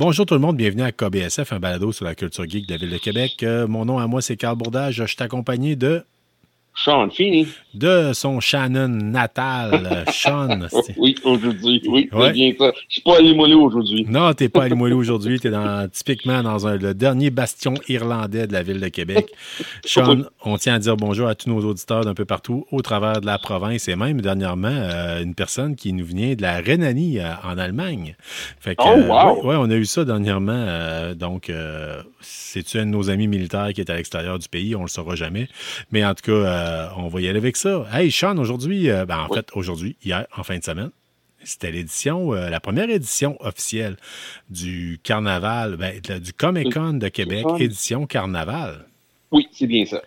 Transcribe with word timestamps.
Bonjour 0.00 0.24
tout 0.24 0.32
le 0.32 0.40
monde, 0.40 0.56
bienvenue 0.56 0.80
à 0.82 0.92
KBSF, 0.92 1.52
un 1.52 1.60
balado 1.60 1.92
sur 1.92 2.06
la 2.06 2.14
culture 2.14 2.48
geek 2.48 2.66
de 2.66 2.72
la 2.72 2.78
Ville 2.78 2.88
de 2.88 2.96
Québec. 2.96 3.42
Euh, 3.42 3.66
mon 3.68 3.84
nom 3.84 3.98
à 3.98 4.06
moi, 4.06 4.22
c'est 4.22 4.34
Carl 4.34 4.56
Bourdage. 4.56 4.94
Je 4.94 5.04
suis 5.04 5.22
accompagné 5.22 5.76
de, 5.76 6.06
Sean 6.74 7.10
Feeney. 7.10 7.46
de 7.74 8.12
son 8.14 8.40
Shannon 8.40 8.88
natal, 8.88 9.86
euh, 9.90 10.04
Sean. 10.12 10.66
Oui, 10.96 11.14
aujourd'hui. 11.24 11.82
Oui, 11.86 12.08
Ouais. 12.12 12.32
bien 12.32 12.52
ça. 12.58 12.72
Je 12.88 12.94
suis 12.94 13.02
pas 13.02 13.18
à 13.18 13.20
Limoilou 13.20 13.60
aujourd'hui. 13.60 14.06
Non, 14.08 14.32
t'es 14.32 14.48
pas 14.48 14.62
à 14.64 14.68
Limoilou 14.68 14.98
aujourd'hui, 14.98 15.38
t'es 15.38 15.50
dans, 15.50 15.88
typiquement 15.90 16.42
dans 16.42 16.66
un- 16.66 16.76
le 16.76 16.94
dernier 16.94 17.30
bastion 17.30 17.74
irlandais 17.88 18.46
de 18.46 18.52
la 18.52 18.62
ville 18.62 18.80
de 18.80 18.88
Québec. 18.88 19.26
Sean, 19.84 20.22
on 20.44 20.56
tient 20.56 20.74
à 20.74 20.78
dire 20.78 20.96
bonjour 20.96 21.28
à 21.28 21.34
tous 21.34 21.50
nos 21.50 21.60
auditeurs 21.64 22.04
d'un 22.04 22.14
peu 22.14 22.24
partout 22.24 22.64
au 22.72 22.80
travers 22.82 23.20
de 23.20 23.26
la 23.26 23.38
province 23.38 23.86
et 23.88 23.94
même 23.96 24.20
dernièrement 24.20 24.68
euh, 24.72 25.22
une 25.22 25.34
personne 25.34 25.76
qui 25.76 25.92
nous 25.92 26.04
vient 26.06 26.34
de 26.34 26.42
la 26.42 26.56
Rhénanie 26.60 27.18
euh, 27.20 27.30
en 27.44 27.58
Allemagne. 27.58 28.16
Fait 28.58 28.74
que, 28.74 28.82
Oh, 28.84 28.88
euh, 28.96 29.06
wow! 29.06 29.42
ouais, 29.42 29.48
ouais, 29.50 29.56
on 29.58 29.70
a 29.70 29.74
eu 29.76 29.84
ça 29.84 30.04
dernièrement. 30.04 31.12
donc, 31.14 31.52
c'est-tu 32.20 32.78
un 32.78 32.86
de 32.86 32.90
nos 32.90 33.10
amis 33.10 33.28
militaires 33.28 33.68
qui 33.74 33.80
est 33.80 33.90
à 33.90 33.96
l'extérieur 33.96 34.38
du 34.38 34.48
pays? 34.48 34.74
On 34.74 34.82
le 34.82 34.88
saura 34.88 35.14
jamais. 35.14 35.48
Mais 35.92 36.04
en 36.04 36.14
tout 36.14 36.22
cas, 36.32 36.32
euh, 36.60 36.88
on 36.96 37.08
va 37.08 37.20
y 37.20 37.28
aller 37.28 37.38
avec 37.38 37.56
ça. 37.56 37.86
Hey, 37.92 38.10
Sean, 38.10 38.36
aujourd'hui, 38.38 38.90
euh, 38.90 39.06
ben, 39.06 39.18
en 39.20 39.28
Oui. 39.28 39.36
fait, 39.36 39.48
aujourd'hui, 39.54 39.96
hier, 40.04 40.26
en 40.36 40.42
fin 40.42 40.58
de 40.58 40.64
semaine, 40.64 40.90
c'était 41.42 41.70
l'édition, 41.70 42.34
euh, 42.34 42.50
la 42.50 42.60
première 42.60 42.90
édition 42.90 43.36
officielle 43.40 43.96
du 44.50 45.00
carnaval, 45.02 45.76
ben, 45.76 46.00
de- 46.00 46.18
du 46.18 46.32
Comic 46.32 46.72
Con 46.74 46.94
de 46.94 47.08
Québec, 47.08 47.46
édition 47.58 48.06
carnaval. 48.06 48.86
Oui, 49.30 49.48
c'est 49.52 49.66
bien 49.66 49.84
ça. 49.86 50.02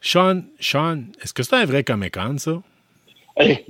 Sean, 0.00 0.42
Sean, 0.60 1.02
est-ce 1.22 1.32
que 1.34 1.42
c'est 1.42 1.56
un 1.56 1.64
vrai 1.64 1.82
Comic 1.82 2.14
Con, 2.14 2.38
ça? 2.38 2.62
Hey, 3.36 3.64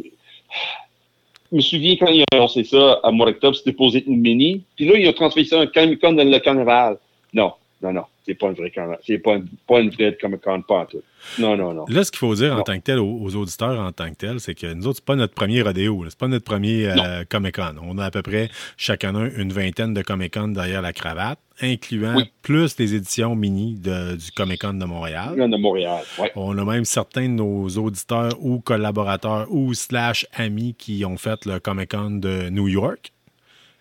je 1.50 1.56
me 1.56 1.60
souviens 1.60 1.96
quand 1.98 2.08
il 2.08 2.20
a 2.22 2.24
annoncé 2.36 2.64
ça 2.64 3.00
à 3.02 3.10
mois 3.10 3.26
d'octobre, 3.26 3.56
c'était 3.56 3.72
posé 3.72 4.04
une 4.06 4.20
mini. 4.20 4.64
Puis 4.76 4.84
là, 4.86 4.98
il 4.98 5.06
a 5.08 5.12
transféré 5.12 5.46
ça 5.46 5.60
en 5.60 5.66
Comic 5.66 6.00
Con 6.00 6.12
dans 6.12 6.24
le 6.28 6.38
carnaval. 6.40 6.98
Non, 7.32 7.52
non, 7.82 7.92
non. 7.92 8.04
C'est 8.24 8.34
pas 8.34 8.48
une 8.48 8.54
vraie 8.54 8.70
carnaval. 8.70 8.98
C'est 9.06 9.18
pas 9.18 9.34
une, 9.36 9.46
pas 9.68 9.78
une 9.80 9.90
vraie 9.90 10.16
Comic 10.20 10.40
Con, 10.40 10.60
pas 10.62 10.78
en 10.80 10.86
tout. 10.86 11.02
Non, 11.38 11.56
non, 11.56 11.72
non. 11.74 11.84
Là, 11.88 12.02
ce 12.02 12.10
qu'il 12.10 12.18
faut 12.18 12.34
dire 12.34 12.56
en 12.56 12.62
tant 12.62 12.76
que 12.76 12.82
tel 12.82 12.98
aux, 12.98 13.18
aux 13.22 13.36
auditeurs 13.36 13.78
en 13.80 13.92
tant 13.92 14.08
que 14.10 14.16
tel, 14.16 14.40
c'est 14.40 14.54
que 14.54 14.72
nous 14.72 14.86
autres, 14.88 14.96
c'est 14.96 15.04
pas 15.04 15.14
notre 15.14 15.34
premier 15.34 15.62
rodéo, 15.62 16.04
c'est 16.08 16.18
pas 16.18 16.26
notre 16.26 16.44
premier 16.44 16.86
euh, 16.88 17.24
Comic-Con. 17.28 17.74
On 17.82 17.98
a 17.98 18.06
à 18.06 18.10
peu 18.10 18.22
près 18.22 18.48
chacun 18.76 19.14
un 19.14 19.30
une 19.36 19.52
vingtaine 19.52 19.94
de 19.94 20.02
Comic-Con 20.02 20.48
derrière 20.48 20.82
la 20.82 20.92
cravate, 20.92 21.38
incluant 21.60 22.16
Oui. 22.16 22.24
plus 22.42 22.76
les 22.78 22.94
éditions 22.94 23.36
mini 23.36 23.74
de- 23.74 24.16
du 24.16 24.30
Comic-Con 24.32 24.74
de 24.74 24.84
Montréal. 24.86 25.36
De 25.36 25.56
Montréal. 25.56 26.02
Ouais. 26.18 26.32
On 26.34 26.56
a 26.58 26.64
même 26.64 26.84
certains 26.84 27.28
de 27.28 27.34
nos 27.34 27.68
auditeurs 27.68 28.32
ou 28.40 28.58
collaborateurs 28.60 29.46
ou 29.50 29.72
slash 29.74 30.26
amis 30.34 30.74
qui 30.76 31.04
ont 31.04 31.16
fait 31.16 31.44
le 31.46 31.60
Comic-Con 31.60 32.10
de 32.18 32.48
New 32.50 32.66
York. 32.68 33.12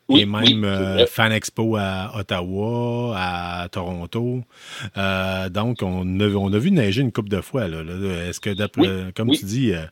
Oui, 0.07 0.21
et 0.21 0.25
même 0.25 0.43
oui, 0.43 0.61
euh. 0.65 1.07
Fan 1.07 1.31
Expo 1.31 1.77
à 1.77 2.11
Ottawa, 2.15 3.15
à 3.17 3.67
Toronto. 3.69 4.43
Euh, 4.97 5.49
donc, 5.49 5.79
on 5.81 6.19
a, 6.19 6.25
on 6.27 6.53
a 6.53 6.57
vu 6.59 6.69
neiger 6.71 7.01
une 7.01 7.11
coupe 7.11 7.29
de 7.29 7.41
fois. 7.41 7.67
Là, 7.67 7.83
là. 7.83 8.27
Est-ce 8.27 8.39
que, 8.39 9.11
comme 9.11 9.31
tu 9.31 9.45
dis, 9.45 9.71
euh, 9.73 9.83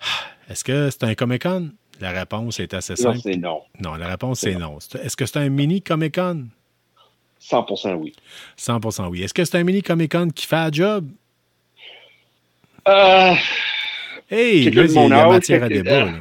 est-ce 0.48 0.62
que 0.62 0.90
c'est 0.90 1.02
un 1.04 1.14
Comic-Con? 1.14 1.70
La 2.00 2.10
réponse 2.12 2.60
est 2.60 2.72
assez 2.74 2.92
Non, 2.92 2.96
simple. 3.14 3.18
c'est 3.22 3.36
non. 3.36 3.62
Non, 3.80 3.94
la 3.94 4.06
réponse 4.08 4.40
C'est 4.40 4.54
non. 4.54 4.78
Est-ce 5.02 5.16
que 5.16 5.26
c'est 5.26 5.38
un 5.38 5.48
mini 5.48 5.82
Comic-Con? 5.82 6.44
100% 7.42 7.94
oui. 7.94 8.12
100% 8.58 9.08
oui. 9.08 9.22
Est-ce 9.22 9.34
que 9.34 9.44
c'est 9.44 9.58
un 9.58 9.64
mini 9.64 9.82
Comic-Con 9.82 10.28
qui 10.30 10.46
fait 10.46 10.56
un 10.56 10.70
job? 10.70 11.08
Euh, 12.88 13.34
Hey, 14.30 14.70
là, 14.72 14.84
il 14.84 14.92
y 14.92 14.98
a, 14.98 15.28
matière 15.28 15.62
à 15.62 15.68
débat. 15.68 16.04
là. 16.06 16.12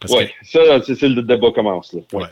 Parce 0.00 0.14
que- 0.14 0.46
ça, 0.46 0.82
c'est 0.84 0.94
c'est 0.94 1.08
le 1.08 1.22
débat 1.22 1.50
commence. 1.52 1.92
Là. 1.92 2.00
Ouais. 2.12 2.26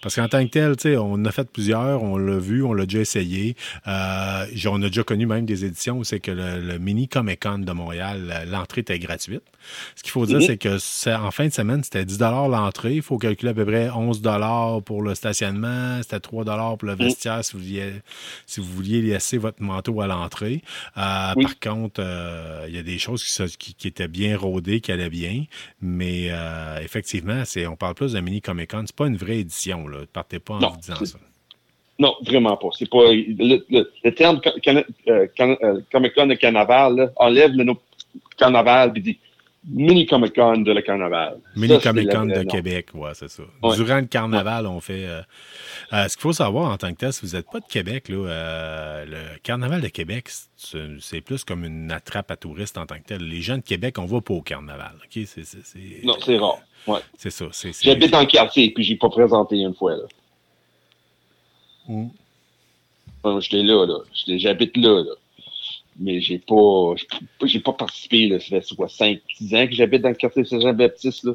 Parce 0.00 0.14
qu'en 0.14 0.28
tant 0.28 0.44
que 0.44 0.50
tel, 0.50 0.76
tu 0.76 0.82
sais, 0.82 0.96
on 0.96 1.24
a 1.24 1.32
fait 1.32 1.50
plusieurs, 1.50 2.02
on 2.02 2.16
l'a 2.18 2.38
vu, 2.38 2.62
on 2.62 2.72
l'a 2.72 2.84
déjà 2.86 3.00
essayé. 3.00 3.56
Euh, 3.88 4.44
on 4.66 4.80
a 4.82 4.86
déjà 4.88 5.02
connu 5.02 5.26
même 5.26 5.44
des 5.44 5.64
éditions 5.64 5.98
où 5.98 6.04
c'est 6.04 6.20
que 6.20 6.30
le, 6.30 6.60
le 6.60 6.78
mini 6.78 7.08
Comic 7.08 7.42
Con 7.42 7.58
de 7.58 7.72
Montréal, 7.72 8.22
la- 8.26 8.44
l'entrée 8.44 8.82
était 8.82 8.98
gratuite. 9.00 9.42
Ce 9.96 10.02
qu'il 10.02 10.12
faut 10.12 10.24
dire, 10.24 10.38
Mhm. 10.38 10.46
c'est 10.46 10.56
que 10.56 11.16
en 11.16 11.30
fin 11.32 11.46
de 11.48 11.52
semaine, 11.52 11.82
c'était 11.82 12.04
10 12.04 12.18
l'entrée. 12.20 12.94
Il 12.94 13.02
faut 13.02 13.18
calculer 13.18 13.50
à 13.50 13.54
peu 13.54 13.64
près 13.66 13.90
11 13.90 14.22
pour 14.84 15.02
le 15.02 15.14
stationnement. 15.16 16.00
C'était 16.02 16.20
3 16.20 16.44
pour 16.76 16.86
le 16.88 16.94
Mhm. 16.94 16.98
vestiaire 17.02 17.44
si, 17.44 17.52
vous 17.54 17.58
vouliez, 17.58 17.92
si 18.46 18.60
vous 18.60 18.66
vouliez 18.72 19.02
laisser 19.02 19.36
votre 19.36 19.60
manteau 19.62 20.00
à 20.00 20.06
l'entrée. 20.06 20.62
Euh, 20.96 21.32
Oui. 21.36 21.44
Par 21.44 21.58
contre, 21.74 22.00
euh, 22.04 22.64
il 22.68 22.74
y 22.74 22.78
a 22.78 22.82
des 22.84 22.98
choses 22.98 23.24
qui, 23.24 23.48
qui- 23.58 23.74
qui 23.74 23.88
étaient 23.88 24.08
bien 24.08 24.36
rodées, 24.38 24.80
qui 24.80 24.92
allaient 24.92 25.10
bien. 25.10 25.44
Mais 25.82 26.28
euh, 26.30 26.78
effectivement, 26.82 27.42
c'est, 27.44 27.66
on 27.66 27.74
parle 27.76 27.94
plus 27.94 28.12
d'un 28.12 28.20
mini 28.20 28.40
Comic 28.40 28.70
Con. 28.70 28.84
C'est 28.86 28.94
pas 28.96 29.06
une 29.08 29.16
vraie 29.16 29.38
édition. 29.38 29.87
Là. 29.88 29.98
Partez 30.12 30.38
pas 30.38 30.54
en 30.54 30.58
Non, 30.60 30.68
vous 30.70 30.76
disant 30.80 30.94
c'est- 30.98 31.06
ça. 31.06 31.18
Non, 31.98 32.14
vraiment 32.24 32.56
pas. 32.56 32.68
C'est 32.78 32.88
pas 32.88 33.10
le, 33.12 33.64
le- 33.70 33.92
le 34.04 34.14
terme 34.14 34.40
can- 34.40 34.52
can- 34.62 34.82
euh, 35.08 35.26
can- 35.36 35.56
euh, 35.62 35.80
Comic 35.90 36.14
Con 36.14 36.26
de 36.26 36.34
carnaval 36.34 36.94
là, 36.96 37.10
enlève 37.16 37.52
le 37.52 37.64
nom 37.64 37.76
carnaval 38.36 38.92
puis 38.92 39.02
dit 39.02 39.18
mini 39.64 40.06
Comic 40.06 40.34
Con 40.34 40.58
de 40.58 40.72
le 40.72 40.82
carnaval. 40.82 41.40
Mini 41.56 41.74
Ça, 41.74 41.90
Comic 41.90 42.10
Con 42.10 42.26
de 42.26 42.34
nom. 42.34 42.44
Québec, 42.44 42.88
ouais, 42.94 43.10
c'est 43.14 43.28
ça. 43.28 43.42
Ouais. 43.62 43.76
Durant 43.76 43.96
le 43.98 44.06
carnaval, 44.06 44.66
on 44.66 44.80
fait. 44.80 45.04
euh, 45.04 45.22
euh, 45.92 46.08
ce 46.08 46.16
qu'il 46.16 46.22
faut 46.22 46.32
savoir 46.32 46.70
en 46.70 46.76
tant 46.76 46.90
que 46.92 46.98
tel, 46.98 47.12
si 47.12 47.26
vous 47.26 47.36
n'êtes 47.36 47.50
pas 47.50 47.60
de 47.60 47.66
Québec, 47.66 48.08
là, 48.08 48.16
euh, 48.16 49.04
le 49.04 49.38
carnaval 49.42 49.80
de 49.80 49.88
Québec, 49.88 50.28
c'est 50.56 51.20
plus 51.20 51.44
comme 51.44 51.64
une 51.64 51.90
attrape 51.90 52.30
à 52.30 52.36
touristes 52.36 52.78
en 52.78 52.86
tant 52.86 52.96
que 52.98 53.04
tel. 53.06 53.22
Les 53.22 53.40
gens 53.42 53.56
de 53.56 53.62
Québec, 53.62 53.98
on 53.98 54.06
va 54.06 54.20
pas 54.20 54.34
au 54.34 54.42
carnaval. 54.42 54.92
Non, 56.04 56.14
c'est 56.24 56.38
rare. 56.38 56.58
Ouais. 56.86 57.00
c'est 57.16 57.30
ça. 57.30 57.46
J'habite 57.82 58.12
le 58.12 58.24
quartier 58.26 58.70
puis 58.70 58.84
j'ai 58.84 58.96
pas 58.96 59.10
présenté 59.10 59.56
une 59.56 59.74
fois 59.74 59.92
là. 59.96 60.04
Mm. 61.88 62.08
J'étais 63.40 63.62
là, 63.62 63.84
là. 63.84 63.98
J'habite 64.38 64.76
là, 64.76 65.02
là. 65.02 65.12
Mais 65.98 66.20
j'ai 66.20 66.38
pas, 66.38 66.94
j'ai 67.44 67.60
pas 67.60 67.72
participé, 67.72 68.28
là. 68.28 68.38
Ça 68.40 68.60
fait 68.60 68.74
quoi, 68.76 68.88
5, 68.88 69.20
6 69.34 69.54
ans 69.54 69.66
que 69.66 69.74
j'habite 69.74 70.02
dans 70.02 70.10
le 70.10 70.14
quartier 70.14 70.44
Saint-Jean-Baptiste, 70.44 71.24
là. 71.24 71.32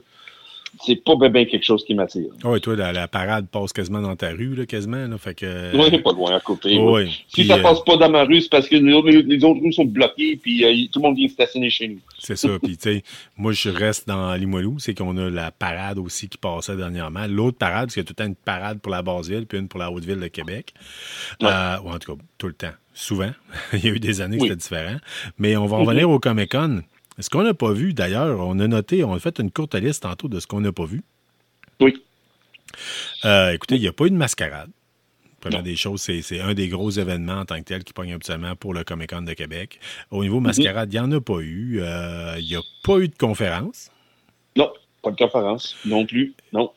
C'est 0.82 1.04
pas 1.04 1.16
bien, 1.30 1.46
quelque 1.46 1.64
chose 1.64 1.86
qui 1.86 1.94
m'attire. 1.96 2.26
Ouais, 2.44 2.60
toi, 2.60 2.76
la, 2.76 2.92
la 2.92 3.08
parade 3.08 3.48
passe 3.48 3.72
quasiment 3.72 4.02
dans 4.02 4.16
ta 4.16 4.30
rue, 4.30 4.56
là, 4.56 4.66
quasiment. 4.66 5.08
Là, 5.08 5.18
fait 5.18 5.36
que, 5.36 5.76
Oui, 5.78 5.98
pas 6.00 6.12
loin 6.12 6.36
à 6.36 6.40
côté. 6.40 6.78
oui. 6.80 6.92
ouais. 6.92 7.06
Si 7.28 7.42
Puis, 7.42 7.48
ça 7.48 7.58
euh, 7.58 7.62
passe 7.62 7.84
pas 7.86 7.96
dans 7.98 8.10
ma 8.10 8.24
rue, 8.24 8.42
c'est 8.42 8.50
parce 8.50 8.68
que 8.68 8.76
les 8.76 8.94
autres, 8.94 9.10
les 9.10 9.44
autres 9.46 9.62
rues 9.62 9.72
sont 9.72 9.86
bloquées, 9.86 10.36
puis 10.42 10.66
euh, 10.66 10.88
tout 10.92 11.00
le 11.00 11.04
monde 11.08 11.16
vient 11.18 11.28
stationner 11.28 11.70
chez 11.70 11.88
nous. 11.90 12.00
C'est 12.20 12.36
ça. 12.36 12.50
Puis, 12.62 12.76
tu 12.78 12.84
sais, 12.96 13.04
moi, 13.38 13.52
je 13.54 13.70
reste 13.70 14.08
dans 14.08 14.34
Limoilou. 14.34 14.80
C'est 14.80 14.94
qu'on 14.96 15.16
a 15.18 15.30
la 15.30 15.52
parade 15.52 16.00
aussi 16.00 16.28
qui 16.28 16.38
passait 16.38 16.76
dernièrement. 16.76 17.28
L'autre 17.28 17.58
parade, 17.58 17.86
parce 17.86 17.94
qu'il 17.94 18.02
y 18.02 18.06
a 18.06 18.08
tout 18.08 18.14
le 18.18 18.24
temps 18.24 18.30
une 18.30 18.36
parade 18.36 18.80
pour 18.80 18.92
la 18.92 19.02
Basse-Ville 19.04 19.46
puis 19.46 19.60
une 19.60 19.68
pour 19.68 19.80
la 19.80 19.92
Haute-Ville 19.92 20.20
de 20.20 20.28
Québec. 20.28 20.74
Ouais. 21.42 21.48
Euh, 21.50 21.78
ou 21.84 21.90
en 21.92 22.00
tout 22.00 22.16
cas, 22.16 22.22
tout 22.38 22.48
le 22.48 22.54
temps. 22.54 22.72
Souvent. 22.96 23.32
Il 23.74 23.86
y 23.86 23.88
a 23.88 23.92
eu 23.92 24.00
des 24.00 24.22
années 24.22 24.38
que 24.38 24.44
Oui. 24.44 24.50
c'était 24.50 24.62
différent. 24.62 24.98
Mais 25.38 25.56
on 25.58 25.66
va 25.66 25.78
revenir 25.78 26.10
au 26.10 26.20
Comic-Con. 26.20 26.82
Ce 27.20 27.30
qu'on 27.30 27.44
n'a 27.44 27.54
pas 27.54 27.72
vu, 27.74 27.94
d'ailleurs, 27.94 28.40
on 28.40 28.60
a 28.60 28.68
noté, 28.68 29.04
on 29.04 29.14
a 29.14 29.20
fait 29.20 29.40
une 29.40 29.52
courte 29.52 29.76
liste 29.76 30.04
tantôt 30.04 30.28
de 30.28 30.40
ce 30.40 30.48
qu'on 30.48 30.62
n'a 30.62 30.72
pas 30.72 30.86
vu. 30.86 31.02
Oui. 31.80 32.02
Euh, 33.26 33.52
écoutez, 33.52 33.76
il 33.76 33.82
n'y 33.82 33.88
a 33.88 33.94
pas 33.94 34.06
eu 34.06 34.10
de 34.12 34.16
mascarade. 34.16 34.70
Première 35.40 35.60
Non. 35.60 35.64
des 35.66 35.76
choses, 35.76 36.02
c'est 36.02 36.40
un 36.40 36.54
des 36.54 36.70
gros 36.70 36.90
événements 36.90 37.40
en 37.40 37.46
tant 37.46 37.58
que 37.60 37.66
tel 37.66 37.84
qui 37.84 37.92
pogne 37.94 38.14
habituellement 38.14 38.56
pour 38.56 38.74
le 38.74 38.84
Comic 38.86 39.10
Con 39.10 39.24
de 39.24 39.34
Québec. 39.34 39.80
Au 40.10 40.24
niveau 40.24 40.38
Mhm. 40.40 40.48
mascarade, 40.48 40.92
il 40.94 40.96
n'y 40.96 41.06
en 41.06 41.12
a 41.12 41.20
pas 41.22 41.40
eu. 41.42 41.80
Euh, 41.82 42.36
Il 42.40 42.46
n'y 42.46 42.56
a 42.56 42.62
pas 42.84 42.98
eu 43.00 43.10
de 43.10 43.16
conférence. 43.16 43.92
Non, 44.56 44.72
pas 45.02 45.12
de 45.12 45.18
conférence. 45.18 45.76
Non 45.86 46.06
plus. 46.06 46.34
Non. 46.54 46.72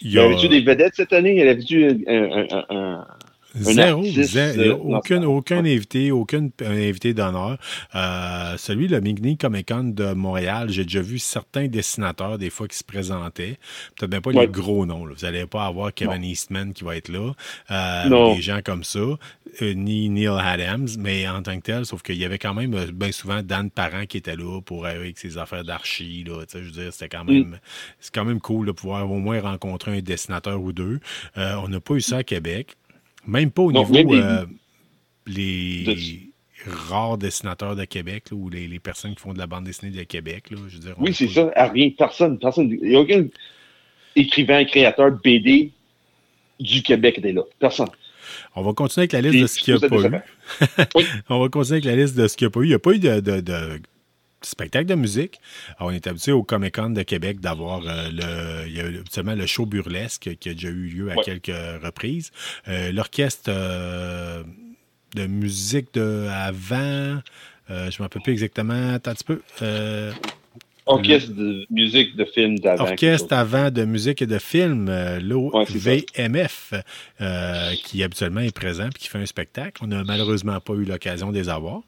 Il 0.00 0.12
Y 0.12 0.18
avait-tu 0.20 0.48
des 0.48 0.60
vedettes 0.60 0.94
cette 0.94 1.12
année? 1.12 1.34
Y 1.36 1.42
avait-tu 1.42 1.84
un, 1.84 1.98
un, 2.06 2.46
un, 2.50 2.64
un- 2.70 3.06
Zéro, 3.54 4.04
zéro. 4.04 4.92
Euh, 4.92 4.96
aucun, 4.98 5.20
ce- 5.20 5.26
aucun 5.26 5.62
Ouais. 5.62 5.74
invité, 5.74 6.10
aucun 6.12 6.48
invité 6.64 7.14
d'honneur. 7.14 7.58
Euh, 7.94 8.56
celui, 8.56 8.88
le 8.88 9.00
Mini 9.00 9.36
Comic 9.36 9.68
Con 9.68 9.84
de 9.84 10.12
Montréal, 10.14 10.68
j'ai 10.70 10.84
déjà 10.84 11.02
vu 11.02 11.18
certains 11.18 11.66
dessinateurs 11.68 12.38
des 12.38 12.50
fois 12.50 12.68
qui 12.68 12.76
se 12.78 12.84
présentaient. 12.84 13.58
Peut-être 13.96 14.10
même 14.10 14.22
pas 14.22 14.32
les 14.32 14.46
gros 14.48 14.86
noms. 14.86 15.04
là. 15.04 15.14
Vous 15.18 15.24
n'allez 15.26 15.46
pas 15.46 15.66
avoir 15.66 15.92
Kevin 15.92 16.24
Eastman 16.24 16.72
qui 16.72 16.84
va 16.84 16.96
être 16.96 17.08
là. 17.08 17.32
Euh. 17.70 18.34
Des 18.34 18.42
gens 18.42 18.60
comme 18.64 18.84
ça. 18.84 19.00
euh, 19.60 19.74
ni 19.74 20.08
Neil 20.08 20.28
Adams, 20.28 20.88
mais 20.98 21.28
en 21.28 21.42
tant 21.42 21.54
que 21.56 21.62
tel, 21.64 21.84
sauf 21.84 22.00
qu'il 22.00 22.16
y 22.16 22.24
avait 22.24 22.38
quand 22.38 22.54
même 22.54 22.72
euh, 22.72 22.86
bien 22.90 23.12
souvent 23.12 23.42
Dan 23.42 23.70
Parent 23.70 24.06
qui 24.06 24.16
était 24.16 24.34
là 24.36 24.60
pour 24.62 24.86
euh, 24.86 24.88
avec 24.88 25.18
ses 25.18 25.36
affaires 25.36 25.62
d'archi. 25.64 26.24
là. 26.26 26.46
Tu 26.46 26.52
sais, 26.52 26.58
Je 26.60 26.64
veux 26.64 26.70
dire, 26.84 26.92
c'était 26.92 27.10
quand 27.14 27.24
Mm. 27.24 27.32
même 27.32 27.58
c'est 28.00 28.14
quand 28.14 28.24
même 28.24 28.40
cool 28.40 28.66
de 28.66 28.72
pouvoir 28.72 29.10
au 29.10 29.18
moins 29.18 29.40
rencontrer 29.42 29.98
un 29.98 30.00
dessinateur 30.00 30.58
ou 30.62 30.72
deux. 30.72 31.00
Euh, 31.36 31.56
on 31.62 31.68
n'a 31.68 31.80
pas 31.80 31.94
eu 31.94 32.00
ça 32.00 32.18
à 32.18 32.22
Québec. 32.24 32.76
Même 33.26 33.50
pas 33.50 33.62
au 33.62 33.72
Non, 33.72 33.88
niveau 33.88 34.12
les- 34.14 34.20
euh, 34.20 34.44
les 35.26 35.84
De- 35.84 36.70
rares 36.90 37.18
dessinateurs 37.18 37.76
de 37.76 37.84
Québec 37.84 38.24
là, 38.30 38.36
ou 38.36 38.48
les, 38.50 38.66
les 38.68 38.78
personnes 38.80 39.14
qui 39.14 39.20
font 39.20 39.32
de 39.32 39.38
la 39.38 39.46
bande 39.46 39.64
dessinée 39.64 39.90
de 39.92 40.02
Québec. 40.04 40.50
Là, 40.50 40.56
je 40.68 40.74
veux 40.76 40.80
dire, 40.82 40.94
Oui, 40.98 41.14
c'est 41.14 41.26
pas- 41.26 41.32
ça. 41.34 41.52
À 41.54 41.68
rien. 41.68 41.90
Personne. 41.96 42.38
Personne. 42.38 42.70
Il 42.70 42.88
n'y 42.88 42.96
a 42.96 43.00
aucun 43.00 43.24
écrivain, 44.16 44.64
créateur 44.64 45.10
de 45.12 45.18
BD 45.22 45.72
du 46.60 46.82
Québec 46.82 47.18
était 47.18 47.32
là. 47.32 47.42
Personne. 47.58 47.88
On 48.54 48.62
va 48.62 48.72
continuer 48.72 49.02
avec 49.02 49.12
la 49.12 49.20
liste 49.20 49.40
de 49.42 49.46
ce 49.46 49.58
qu'il 49.60 49.74
n'y 49.74 49.84
a 49.84 49.88
pas 49.88 49.96
eu. 49.96 50.86
Oui. 50.94 51.04
On 51.28 51.40
va 51.40 51.48
continuer 51.48 51.76
avec 51.78 51.84
la 51.84 51.96
liste 51.96 52.16
de 52.16 52.26
ce 52.28 52.36
qu'il 52.36 52.46
n'y 52.46 52.50
a 52.50 52.52
pas 52.52 52.60
eu. 52.60 52.64
Il 52.64 52.68
n'y 52.68 52.74
a 52.74 52.78
pas 52.78 52.92
eu 52.92 52.98
de, 52.98 53.20
de- 53.20 53.40
de 53.40 53.80
spectacle 54.46 54.86
de 54.86 54.94
musique. 54.94 55.40
Alors, 55.78 55.90
on 55.90 55.94
est 55.94 56.06
habitué 56.06 56.32
au 56.32 56.42
Comic 56.42 56.74
Con 56.76 56.90
de 56.90 57.02
Québec 57.02 57.40
d'avoir 57.40 57.82
euh, 57.86 58.08
le, 58.10 58.68
il 58.68 58.76
y 58.76 58.80
a 58.80 58.84
eu 58.84 58.98
habituellement 58.98 59.34
le 59.34 59.46
show 59.46 59.66
burlesque 59.66 60.30
qui 60.40 60.48
a 60.48 60.54
déjà 60.54 60.68
eu 60.68 60.88
lieu 60.88 61.10
à 61.10 61.16
Ouais. 61.16 61.22
quelques 61.24 61.82
reprises. 61.84 62.30
Euh, 62.68 62.92
L'orchestre 62.92 63.48
euh, 63.48 64.42
de 65.14 65.26
musique 65.26 65.94
de 65.94 66.26
avant, 66.30 66.76
euh, 66.78 67.20
je 67.68 67.74
ne 67.74 67.86
me 67.86 68.02
rappelle 68.02 68.22
plus 68.22 68.32
exactement, 68.32 68.94
attends 68.94 69.10
un 69.12 69.14
petit 69.14 69.24
peu. 69.24 69.40
Euh, 69.62 70.12
Orchestre 70.84 71.30
de 71.32 71.64
musique 71.70 72.16
de 72.16 72.24
film 72.24 72.58
d'avant. 72.58 72.82
Orchestre 72.84 73.32
avant 73.34 73.70
de 73.70 73.84
musique 73.84 74.20
et 74.20 74.26
de 74.26 74.38
film, 74.38 74.88
euh, 74.88 75.20
Ouais, 75.20 75.64
l'OVMF, 75.68 76.74
euh, 77.20 77.72
qui 77.84 78.02
habituellement 78.02 78.40
est 78.40 78.54
présent 78.54 78.88
et 78.88 78.98
qui 78.98 79.08
fait 79.08 79.18
un 79.18 79.26
spectacle. 79.26 79.80
On 79.84 79.86
n'a 79.86 80.02
malheureusement 80.02 80.58
pas 80.60 80.72
eu 80.74 80.84
l'occasion 80.84 81.30
de 81.30 81.38
les 81.38 81.48
avoir. 81.48 81.82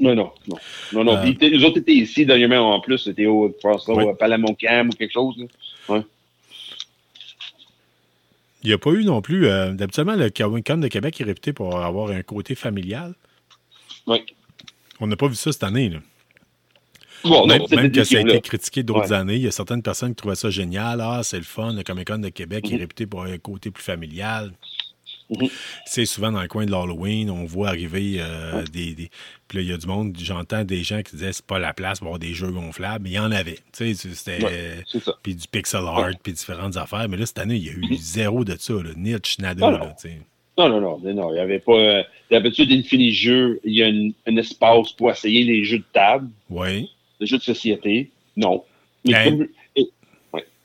Non, 0.00 0.14
non, 0.14 0.32
non. 0.48 0.56
Non, 0.94 1.04
non. 1.04 1.16
Euh, 1.18 1.32
les 1.40 1.62
autres 1.64 1.78
étaient 1.78 1.92
ici, 1.92 2.24
dernièrement, 2.26 2.74
en 2.74 2.80
plus. 2.80 2.98
C'était 2.98 3.26
au, 3.26 3.50
pense, 3.62 3.86
Ouais. 3.88 4.04
au 4.04 4.14
Palamoncam 4.14 4.88
ou 4.88 4.92
quelque 4.92 5.12
chose. 5.12 5.36
Il 8.62 8.66
n'y 8.68 8.72
a 8.72 8.78
pas 8.78 8.90
eu 8.90 9.04
non 9.04 9.22
plus. 9.22 9.46
euh, 9.46 9.72
D'habituellement, 9.72 10.16
le 10.16 10.28
Comic 10.30 10.66
de 10.66 10.88
Québec 10.88 11.20
est 11.20 11.24
réputé 11.24 11.52
pour 11.52 11.78
avoir 11.82 12.10
un 12.10 12.22
côté 12.22 12.54
familial. 12.54 13.14
Oui. 14.06 14.22
On 15.00 15.06
n'a 15.06 15.16
pas 15.16 15.28
vu 15.28 15.34
ça 15.34 15.50
cette 15.52 15.62
année. 15.64 15.88
là. 15.88 15.98
Bon, 17.24 17.46
même 17.46 17.58
non, 17.60 17.66
cette 17.66 17.78
même 17.78 17.92
que 17.92 18.04
ça 18.04 18.16
a 18.16 18.20
été 18.20 18.40
critiqué 18.40 18.82
d'autres 18.82 19.10
Ouais. 19.10 19.16
années. 19.16 19.36
Il 19.36 19.42
y 19.42 19.46
a 19.46 19.50
certaines 19.50 19.82
personnes 19.82 20.10
qui 20.10 20.16
trouvaient 20.16 20.34
ça 20.34 20.48
génial. 20.50 21.00
Ah, 21.02 21.20
c'est 21.22 21.36
le 21.38 21.42
fun. 21.42 21.72
Le 21.74 21.82
Comic 21.82 22.06
Con 22.06 22.18
de 22.18 22.28
Québec 22.30 22.66
est 22.70 22.74
Mhm. 22.74 22.80
réputé 22.80 23.06
pour 23.06 23.22
un 23.24 23.36
côté 23.38 23.70
plus 23.70 23.82
familial. 23.84 24.52
Mhm. 25.30 25.48
C'est 25.86 26.06
souvent 26.06 26.32
dans 26.32 26.42
le 26.42 26.48
coin 26.48 26.66
de 26.66 26.70
l'Halloween, 26.72 27.30
on 27.30 27.44
voit 27.44 27.68
arriver 27.68 28.16
euh, 28.18 28.64
des, 28.72 28.94
des- 28.94 29.10
Puis 29.48 29.58
là, 29.58 29.62
il 29.62 29.68
y 29.68 29.72
a 29.72 29.76
du 29.76 29.86
monde, 29.86 30.16
j'entends 30.20 30.64
des 30.64 30.82
gens 30.82 31.02
qui 31.02 31.16
disaient 31.16 31.32
c'est 31.32 31.44
pas 31.46 31.58
la 31.58 31.72
place 31.72 31.98
pour 32.00 32.08
avoir 32.08 32.18
des 32.18 32.34
jeux 32.34 32.50
gonflables, 32.50 33.04
mais 33.04 33.10
il 33.10 33.14
y 33.14 33.18
en 33.18 33.30
avait. 33.30 33.58
Tu 33.76 33.94
sais, 33.94 34.14
c'était. 34.14 34.44
Ouais. 34.44 34.82
C'est 34.86 35.02
ça. 35.02 35.14
Puis 35.22 35.34
du 35.36 35.46
pixel 35.48 35.80
art, 35.86 35.98
Ouais. 36.06 36.12
puis 36.22 36.32
différentes 36.32 36.76
affaires. 36.76 37.08
Mais 37.08 37.16
là, 37.16 37.26
cette 37.26 37.38
année, 37.38 37.56
il 37.56 37.64
y 37.66 37.68
a 37.68 37.72
eu 37.72 37.86
Mhm. 37.90 37.96
zéro 37.96 38.44
de 38.44 38.56
ça. 38.58 38.72
Là. 38.74 38.90
Nitch, 38.96 39.38
nada. 39.38 39.66
Ah, 39.66 39.70
là, 39.70 39.78
non. 39.78 39.86
tu 40.00 40.08
sais. 40.08 40.20
Non, 40.58 40.68
non, 40.68 40.80
non, 40.80 40.98
non, 41.02 41.14
non, 41.14 41.30
il 41.30 41.34
n'y 41.34 41.40
avait 41.40 41.60
pas. 41.60 41.72
euh, 41.72 42.02
D'habitude, 42.30 42.70
Infini 42.72 43.12
Jeux, 43.12 43.60
il 43.64 43.74
y 43.74 43.82
a 43.82 43.86
une- 43.88 44.12
un 44.26 44.36
espace 44.36 44.92
pour 44.92 45.10
essayer 45.10 45.42
les 45.42 45.64
jeux 45.64 45.78
de 45.78 45.84
table, 45.92 46.28
Oui. 46.48 46.88
les 47.18 47.26
jeux 47.26 47.38
de 47.38 47.42
société. 47.42 48.10
Non. 48.36 48.62
Mais 49.04 49.12
Ben, 49.12 49.38
comme- 49.38 49.48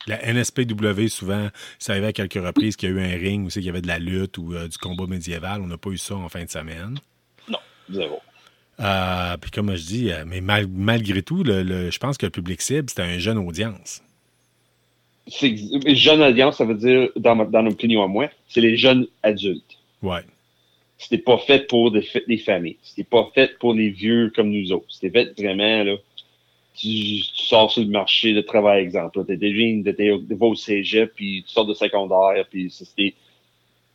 La 0.07 0.21
NSPW, 0.33 1.07
souvent, 1.07 1.47
ça 1.79 1.93
arrivait 1.93 2.07
à 2.07 2.13
quelques 2.13 2.33
reprises 2.35 2.75
qu'il 2.75 2.89
y 2.89 2.91
a 2.91 2.95
eu 2.95 3.01
un 3.01 3.17
ring 3.17 3.45
où 3.45 3.49
c'est 3.49 3.59
qu'il 3.59 3.67
y 3.67 3.69
avait 3.69 3.81
de 3.81 3.87
la 3.87 3.99
lutte 3.99 4.37
ou 4.37 4.53
euh, 4.53 4.67
du 4.67 4.77
combat 4.77 5.07
médiéval. 5.07 5.61
On 5.61 5.67
n'a 5.67 5.77
pas 5.77 5.89
eu 5.89 5.97
ça 5.97 6.15
en 6.15 6.29
fin 6.29 6.43
de 6.43 6.49
semaine. 6.49 6.97
zéro. 7.89 8.19
Euh, 8.79 9.37
puis 9.37 9.51
comme 9.51 9.73
je 9.75 9.83
dis, 9.85 10.11
euh, 10.11 10.23
mais 10.27 10.41
mal- 10.41 10.67
malgré 10.67 11.21
tout, 11.23 11.43
le, 11.43 11.63
le- 11.63 11.91
je 11.91 11.97
pense 11.97 12.17
que 12.17 12.25
le 12.25 12.29
public 12.31 12.61
cible, 12.61 12.89
c'était 12.89 13.13
une 13.13 13.19
jeune 13.19 13.37
audience. 13.37 14.01
Jeune 15.27 16.21
alliance, 16.21 16.57
ça 16.57 16.65
veut 16.65 16.75
dire, 16.75 17.09
dans, 17.15 17.35
ma- 17.35 17.45
dans 17.45 17.63
mon 17.63 17.71
opinion 17.71 18.03
à 18.03 18.07
moi, 18.07 18.29
c'est 18.47 18.61
les 18.61 18.77
jeunes 18.77 19.07
adultes. 19.23 19.77
Ouais. 20.03 20.21
C'était 20.97 21.17
pas 21.17 21.37
fait 21.39 21.67
pour 21.67 21.91
des, 21.91 22.07
des 22.27 22.37
familles. 22.37 22.77
C'était 22.83 23.03
pas 23.03 23.27
fait 23.33 23.57
pour 23.59 23.73
les 23.73 23.89
vieux 23.89 24.31
comme 24.35 24.49
nous 24.51 24.71
autres. 24.71 24.85
C'était 24.89 25.09
fait 25.09 25.33
vraiment, 25.41 25.83
là. 25.83 25.95
Tu, 26.75 27.21
tu 27.21 27.45
sors 27.45 27.71
sur 27.71 27.81
le 27.81 27.89
marché 27.89 28.33
de 28.33 28.41
travail, 28.41 28.83
exemple. 28.83 29.23
Tu 29.25 29.33
étais 29.33 29.53
jeune, 29.53 29.83
tu 29.83 30.37
au 30.39 30.55
cégep, 30.55 31.13
puis 31.15 31.43
tu 31.47 31.53
sors 31.53 31.65
de 31.65 31.73
secondaire, 31.73 32.45
puis 32.49 32.69
c'était 32.69 33.13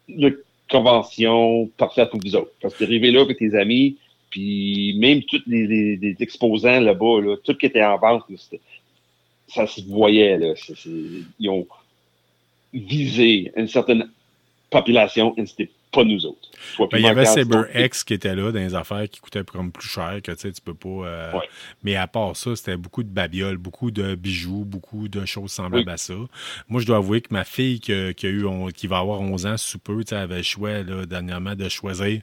une 0.08 0.36
convention 0.70 1.70
parfaite 1.76 2.10
pour 2.10 2.20
vous 2.24 2.36
autres. 2.36 2.52
Parce 2.60 2.74
que 2.74 2.78
t'es 2.80 2.84
arrivé 2.84 3.10
là 3.10 3.22
avec 3.22 3.38
tes 3.38 3.54
amis, 3.54 3.96
puis 4.30 4.94
même 4.98 5.22
tous 5.24 5.42
les, 5.46 6.16
exposants 6.20 6.80
là-bas, 6.80 7.20
là, 7.20 7.36
tout 7.42 7.54
qui 7.54 7.66
était 7.66 7.84
en 7.84 7.98
vente, 7.98 8.24
là, 8.28 8.36
ça 9.48 9.66
se 9.66 9.82
voyait. 9.82 10.38
Là. 10.38 10.54
Ils 11.38 11.50
ont 11.50 11.66
visé 12.72 13.52
une 13.56 13.68
certaine 13.68 14.08
population 14.70 15.34
et 15.36 15.44
pas 15.92 16.04
nous 16.04 16.24
autres. 16.26 16.48
Ben, 16.78 16.86
il 16.98 17.00
y 17.00 17.06
avait 17.06 17.22
manquant, 17.22 17.34
Saber 17.34 17.58
sinon- 17.72 17.84
X 17.86 18.04
qui 18.04 18.14
était 18.14 18.34
là 18.34 18.52
dans 18.52 18.58
les 18.60 18.74
affaires 18.74 19.08
qui 19.08 19.18
coûtaient 19.20 19.42
comme 19.44 19.72
plus 19.72 19.88
cher 19.88 20.20
que 20.22 20.30
tu 20.32 20.38
sais, 20.40 20.52
tu 20.52 20.60
peux 20.60 20.74
pas. 20.74 20.88
euh, 21.06 21.32
Ouais. 21.32 21.48
Mais 21.82 21.96
à 21.96 22.06
part 22.06 22.36
ça, 22.36 22.54
c'était 22.54 22.76
beaucoup 22.76 23.02
de 23.02 23.08
babioles, 23.08 23.56
beaucoup 23.56 23.90
de 23.90 24.14
bijoux, 24.14 24.64
beaucoup 24.64 25.08
de 25.08 25.24
choses 25.24 25.50
semblables 25.52 25.84
Oui. 25.86 25.92
à 25.92 25.96
ça. 25.96 26.14
Moi, 26.68 26.80
je 26.82 26.86
dois 26.86 26.98
avouer 26.98 27.22
que 27.22 27.32
ma 27.32 27.44
fille 27.44 27.80
qui, 27.80 27.92
a 27.92 28.12
eu, 28.24 28.44
on- 28.44 28.68
qui 28.68 28.86
va 28.86 28.98
avoir 28.98 29.20
11 29.20 29.46
ans 29.46 29.56
sous 29.56 29.78
peu, 29.78 30.04
tu 30.04 30.10
sais, 30.10 30.16
avait 30.16 30.36
le 30.38 30.42
choix 30.42 30.82
là, 30.82 31.06
dernièrement 31.06 31.54
de 31.54 31.68
choisir 31.68 32.20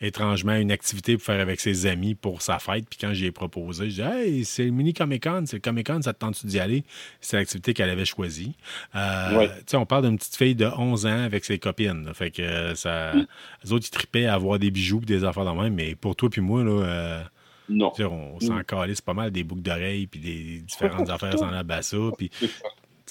étrangement 0.00 0.54
une 0.54 0.70
activité 0.70 1.16
pour 1.16 1.24
faire 1.24 1.40
avec 1.40 1.60
ses 1.60 1.86
amis 1.86 2.14
pour 2.14 2.42
sa 2.42 2.58
fête. 2.58 2.86
Puis 2.88 2.98
quand 3.00 3.12
j'ai 3.14 3.32
proposé, 3.32 3.90
je 3.90 3.94
dis 4.02 4.08
Hey, 4.08 4.44
c'est 4.44 4.64
le 4.64 4.70
mini 4.70 4.92
Comic 4.94 5.24
Con, 5.24 5.44
c'est 5.46 5.56
le 5.56 5.62
Comic 5.62 5.86
Con, 5.86 6.02
ça 6.02 6.12
te 6.12 6.18
tente 6.18 6.44
d'y 6.46 6.60
aller? 6.60 6.84
C'est 7.20 7.36
l'activité 7.36 7.74
qu'elle 7.74 7.90
avait 7.90 8.04
choisie. 8.04 8.54
Euh, 8.94 9.36
Ouais. 9.38 9.48
Tu 9.48 9.54
sais, 9.68 9.76
on 9.76 9.86
parle 9.86 10.04
d'une 10.04 10.18
petite 10.18 10.36
fille 10.36 10.54
de 10.54 10.66
11 10.66 11.06
ans 11.06 11.24
avec 11.24 11.44
ses 11.44 11.58
copines. 11.58 12.04
là. 12.04 12.14
Fait 12.14 12.30
que 12.30 12.74
euh. 13.14 13.24
Les 13.64 13.72
autres, 13.72 13.86
ils 13.86 13.90
tripaient 13.90 14.26
à 14.26 14.34
avoir 14.34 14.58
des 14.58 14.70
bijoux 14.70 15.00
et 15.02 15.06
des 15.06 15.24
affaires 15.24 15.44
de 15.44 15.50
même, 15.60 15.74
mais 15.74 15.94
pour 15.94 16.16
toi 16.16 16.28
puis 16.30 16.40
moi, 16.40 16.62
là, 16.64 16.70
euh, 16.84 17.22
Non. 17.68 17.92
on 17.98 18.40
s'en 18.40 18.62
calisse 18.62 19.00
pas 19.00 19.14
mal 19.14 19.30
des 19.30 19.44
boucles 19.44 19.62
d'oreilles 19.62 20.06
puis 20.06 20.20
des 20.20 20.58
différentes 20.60 21.08
affaires 21.10 21.36
la 21.50 21.82
ça. 21.82 21.96
Puis, 22.16 22.30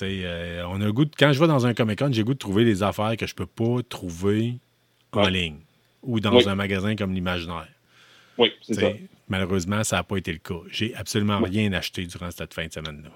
euh, 0.01 0.63
on 0.69 0.79
a 0.81 0.91
goût 0.91 1.05
de- 1.05 1.11
quand 1.17 1.31
je 1.33 1.39
vais 1.39 1.47
dans 1.47 1.65
un 1.65 1.73
Comic 1.73 1.99
Con, 1.99 2.09
j'ai 2.11 2.21
le 2.21 2.25
goût 2.25 2.33
de 2.33 2.39
trouver 2.39 2.63
des 2.65 2.83
affaires 2.83 3.15
que 3.17 3.25
je 3.27 3.33
peux 3.35 3.45
pas 3.47 3.81
trouver 3.87 4.55
en 5.13 5.23
Ouais. 5.25 5.31
ligne 5.31 5.57
ou 6.03 6.19
dans 6.19 6.35
Oui. 6.35 6.47
un 6.47 6.55
magasin 6.55 6.95
comme 6.95 7.13
l'Imaginaire. 7.13 7.67
Oui, 8.37 8.51
c'est 8.61 8.75
ça. 8.75 8.89
Malheureusement, 9.29 9.83
ça 9.83 9.97
n'a 9.97 10.03
pas 10.03 10.17
été 10.17 10.31
le 10.31 10.37
cas. 10.37 10.59
J'ai 10.71 10.93
absolument 10.95 11.39
rien 11.39 11.73
acheté 11.73 12.05
durant 12.05 12.29
cette 12.31 12.53
fin 12.53 12.67
de 12.67 12.71
semaine-là. 12.71 13.09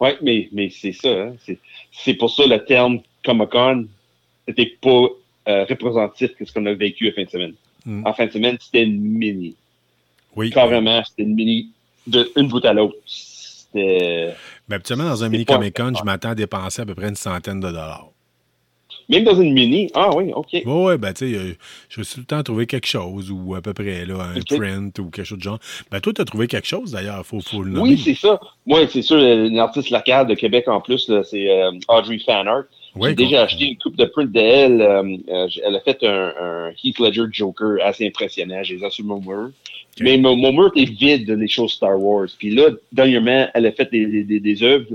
Oui, 0.00 0.10
mais, 0.22 0.48
mais 0.52 0.68
c'est 0.70 0.92
ça. 0.92 1.08
hein. 1.08 1.36
C'est, 1.44 1.58
c'est 1.92 2.14
pour 2.14 2.30
ça 2.30 2.46
le 2.46 2.58
terme 2.64 3.00
Comic-Con 3.24 3.86
n'était 4.48 4.76
pas 4.80 5.06
euh, 5.48 5.64
représentatif 5.64 6.30
de 6.38 6.44
ce 6.44 6.52
qu'on 6.52 6.66
a 6.66 6.74
vécu 6.74 7.08
à 7.08 7.12
fin 7.12 7.24
de 7.24 7.30
semaine. 7.30 7.54
Mm. 7.84 8.06
En 8.06 8.12
fin 8.12 8.26
de 8.26 8.32
semaine, 8.32 8.56
c'était 8.60 8.84
une 8.84 9.00
mini. 9.00 9.54
Oui. 10.34 10.50
Carrément, 10.50 11.02
c'était 11.04 11.22
une 11.22 11.34
mini 11.34 11.70
d'une 12.06 12.48
bout 12.48 12.64
à 12.64 12.72
l'autre. 12.72 12.96
C'était. 13.06 14.34
Mais 14.68 14.74
habituellement, 14.74 15.08
dans 15.08 15.24
un 15.24 15.28
mini 15.28 15.44
Comic 15.44 15.76
Con, 15.76 15.92
je 15.98 16.04
m'attends 16.04 16.30
à 16.30 16.34
dépenser 16.34 16.82
à 16.82 16.86
peu 16.86 16.94
près 16.94 17.08
une 17.08 17.16
centaine 17.16 17.60
de 17.60 17.68
dollars. 17.68 18.10
Même 19.08 19.22
dans 19.22 19.40
une 19.40 19.52
mini? 19.52 19.88
Ah 19.94 20.10
oui, 20.16 20.32
OK. 20.34 20.48
Oui, 20.64 20.98
ben, 20.98 21.12
tu 21.12 21.30
sais, 21.30 21.38
euh, 21.38 21.56
je 21.88 22.02
suis 22.02 22.14
tout 22.14 22.20
le 22.20 22.26
temps 22.26 22.42
trouvé 22.42 22.66
quelque 22.66 22.88
chose 22.88 23.30
ou 23.30 23.54
à 23.54 23.60
peu 23.60 23.72
près, 23.72 24.04
là, 24.04 24.32
un 24.34 24.40
print 24.40 24.98
ou 24.98 25.10
quelque 25.10 25.24
chose 25.24 25.38
de 25.38 25.44
genre. 25.44 25.58
Ben, 25.90 26.00
toi, 26.00 26.12
tu 26.12 26.20
as 26.20 26.24
trouvé 26.24 26.48
quelque 26.48 26.66
chose 26.66 26.90
d'ailleurs, 26.90 27.24
faut, 27.24 27.40
faut 27.40 27.62
le 27.62 27.70
nommer. 27.70 27.90
Oui, 27.90 27.98
c'est 28.02 28.14
ça. 28.14 28.40
Moi, 28.66 28.86
c'est 28.88 29.02
sûr, 29.02 29.18
une 29.18 29.58
artiste 29.60 29.90
locale 29.90 30.26
de 30.26 30.34
Québec 30.34 30.66
en 30.66 30.80
plus, 30.80 31.10
c'est 31.22 31.50
euh, 31.50 31.70
Audrey 31.88 32.18
Fanart. 32.18 32.64
J'ai 33.00 33.14
déjà 33.14 33.42
acheté 33.42 33.64
une 33.66 33.78
coupe 33.78 33.96
de 33.96 34.04
print 34.06 34.30
d'elle. 34.32 34.80
euh, 34.80 35.16
euh, 35.28 35.48
elle 35.64 35.76
a 35.76 35.80
fait 35.80 36.02
un, 36.02 36.32
un 36.40 36.70
Heath 36.82 36.98
Ledger 36.98 37.26
Joker 37.30 37.78
assez 37.82 38.06
impressionnant. 38.06 38.62
J'ai 38.62 38.76
les 38.76 38.90
sur 38.90 39.04
mon 39.04 39.20
mur. 39.20 39.50
Mais 40.00 40.18
mon, 40.18 40.36
mon 40.36 40.52
mur 40.52 40.72
est 40.76 40.90
vide 40.90 41.30
des 41.30 41.48
choses 41.48 41.72
Star 41.72 42.00
Wars. 42.00 42.28
Puis 42.38 42.50
là, 42.50 42.70
dernièrement, 42.92 43.48
elle 43.54 43.66
a 43.66 43.72
fait 43.72 43.90
des, 43.90 44.06
des, 44.06 44.24
des, 44.24 44.40
des 44.40 44.62
œuvres, 44.62 44.86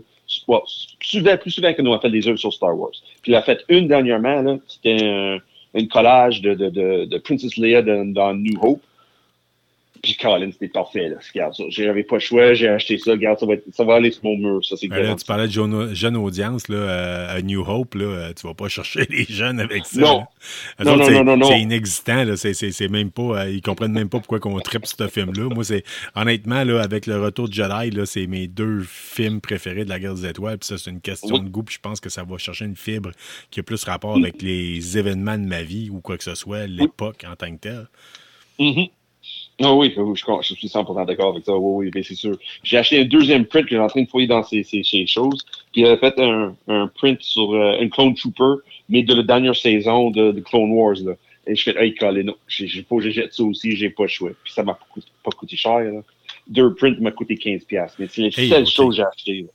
bon, 0.47 0.61
souvent, 1.01 1.37
plus 1.37 1.51
souvent 1.51 1.73
que 1.73 1.81
nous, 1.81 1.91
on 1.91 1.95
a 1.95 1.99
fait 1.99 2.09
des 2.11 2.27
œuvres 2.27 2.37
sur 2.37 2.53
Star 2.53 2.77
Wars. 2.77 2.91
Puis 3.21 3.31
elle 3.31 3.37
a 3.37 3.41
fait 3.41 3.63
une 3.69 3.87
dernièrement, 3.87 4.59
c'était 4.67 5.03
un, 5.03 5.37
une 5.73 5.87
collage 5.87 6.41
de, 6.41 6.53
de, 6.53 6.69
de, 6.69 7.05
de 7.05 7.17
Princess 7.17 7.57
Leia 7.57 7.81
dans, 7.81 8.05
dans 8.11 8.33
New 8.33 8.57
Hope. 8.61 8.81
Puis 10.01 10.15
Colin, 10.15 10.49
c'était 10.51 10.67
parfait. 10.67 11.09
Là. 11.09 11.17
Regarde 11.33 11.53
ça. 11.53 11.63
J'avais 11.69 12.03
pas 12.03 12.15
le 12.15 12.21
choix, 12.21 12.53
j'ai 12.53 12.67
acheté 12.69 12.97
ça. 12.97 13.11
Regarde, 13.11 13.37
ça 13.39 13.45
va, 13.45 13.53
être- 13.53 13.65
ça 13.71 13.83
va 13.83 13.95
aller 13.95 14.09
sur 14.11 14.23
mon 14.23 14.35
mur. 14.37 14.65
Ça, 14.65 14.75
c'est 14.75 14.87
Ben 14.87 15.15
tu 15.15 15.25
parlais 15.25 15.45
de 15.47 15.51
jeune, 15.51 15.93
jeune 15.93 16.17
audience, 16.17 16.67
là, 16.69 16.77
euh, 16.77 17.37
à 17.37 17.41
New 17.41 17.61
Hope, 17.61 17.93
là, 17.95 18.05
euh, 18.05 18.33
tu 18.33 18.47
vas 18.47 18.53
pas 18.55 18.67
chercher 18.67 19.05
les 19.09 19.25
jeunes 19.25 19.59
avec 19.59 19.85
ça. 19.85 20.01
Non. 20.01 20.23
Eux 20.79 20.83
Non, 20.85 20.91
autres, 20.93 20.99
non, 20.99 21.05
c'est- 21.05 21.23
non, 21.23 21.37
non. 21.37 21.47
C'est 21.47 21.59
inexistant, 21.61 22.23
là. 22.23 22.35
C'est, 22.35 22.53
c'est, 22.53 22.71
c'est 22.71 22.87
même 22.87 23.11
pas, 23.11 23.43
euh, 23.43 23.49
ils 23.51 23.61
comprennent 23.61 23.91
même 23.91 24.09
pas 24.09 24.17
pourquoi 24.17 24.39
qu'on 24.39 24.59
tripe 24.59 24.85
ce 24.87 25.07
film-là. 25.07 25.53
Moi, 25.53 25.63
c'est, 25.63 25.83
honnêtement, 26.15 26.63
là, 26.63 26.81
avec 26.81 27.05
le 27.05 27.21
retour 27.21 27.47
de 27.47 27.53
Jedi, 27.53 27.91
là, 27.91 28.05
c'est 28.05 28.25
mes 28.27 28.47
deux 28.47 28.81
films 28.87 29.39
préférés 29.39 29.85
de 29.85 29.89
la 29.89 29.99
guerre 29.99 30.15
des 30.15 30.25
étoiles. 30.25 30.57
Puis 30.57 30.67
ça, 30.67 30.77
c'est 30.79 30.89
une 30.89 31.01
question 31.01 31.35
Oui. 31.35 31.41
de 31.41 31.49
goût. 31.49 31.63
Puis 31.63 31.75
je 31.75 31.79
pense 31.79 31.99
que 31.99 32.09
ça 32.09 32.23
va 32.23 32.37
chercher 32.39 32.65
une 32.65 32.75
fibre 32.75 33.11
qui 33.51 33.59
a 33.59 33.63
plus 33.63 33.83
rapport 33.83 34.15
avec 34.17 34.41
les 34.41 34.97
événements 34.97 35.37
de 35.37 35.45
ma 35.45 35.61
vie 35.61 35.89
ou 35.91 35.99
quoi 36.01 36.17
que 36.17 36.23
ce 36.23 36.33
soit, 36.33 36.65
l'époque 36.65 37.23
en 37.31 37.35
tant 37.35 37.51
que 37.51 37.59
telle. 37.59 37.87
Mhm. 38.59 38.87
Ah 39.63 39.73
oui, 39.75 39.93
je, 39.95 40.01
je 40.41 40.53
suis 40.55 40.67
100% 40.67 41.05
d'accord 41.05 41.33
avec 41.33 41.45
ça. 41.45 41.55
Oui, 41.55 41.85
oui, 41.85 41.91
bien, 41.91 42.01
c'est 42.03 42.15
sûr. 42.15 42.37
J'ai 42.63 42.77
acheté 42.77 43.01
un 43.01 43.05
deuxième 43.05 43.45
print 43.45 43.65
que 43.65 43.75
j'ai 43.75 43.79
en 43.79 43.87
train 43.87 44.01
de 44.01 44.07
fouiller 44.09 44.27
dans 44.27 44.43
ces, 44.43 44.63
ces, 44.63 44.83
ces 44.83 45.05
choses. 45.05 45.45
Puis 45.71 45.81
il 45.81 45.87
a 45.87 45.97
fait 45.97 46.17
un, 46.19 46.55
un 46.67 46.87
print 46.87 47.21
sur 47.21 47.53
euh, 47.53 47.77
une 47.79 47.89
Clone 47.89 48.15
Trooper, 48.15 48.63
mais 48.89 49.03
de 49.03 49.13
la 49.13 49.23
dernière 49.23 49.55
saison 49.55 50.09
de, 50.09 50.31
de 50.31 50.39
Clone 50.39 50.71
Wars. 50.71 50.95
Là. 51.03 51.13
Et 51.47 51.55
je 51.55 51.63
fais, 51.63 51.75
hey, 51.83 51.93
Colin, 51.95 52.23
non, 52.23 52.35
j'ai, 52.47 52.81
pas, 52.83 52.95
je 52.99 53.09
jette 53.09 53.33
ça 53.33 53.43
aussi, 53.43 53.75
j'ai 53.75 53.89
pas 53.89 54.03
le 54.03 54.09
choix. 54.09 54.31
Puis 54.43 54.53
ça 54.53 54.63
m'a 54.63 54.77
pas 55.23 55.31
coûté, 55.31 55.55
cher. 55.55 55.79
Là. 55.79 56.01
Deux 56.47 56.73
prints 56.73 56.99
m'a 56.99 57.11
coûté 57.11 57.35
15$. 57.35 57.65
piastres. 57.65 57.97
Mais 57.99 58.07
c'est 58.09 58.21
les 58.21 58.39
Hey, 58.39 58.49
seules 58.49 58.63
ok. 58.63 58.69
choses 58.69 58.89
que 58.89 58.95
j'ai 58.97 59.03
achetées. 59.03 59.41
là. 59.43 59.47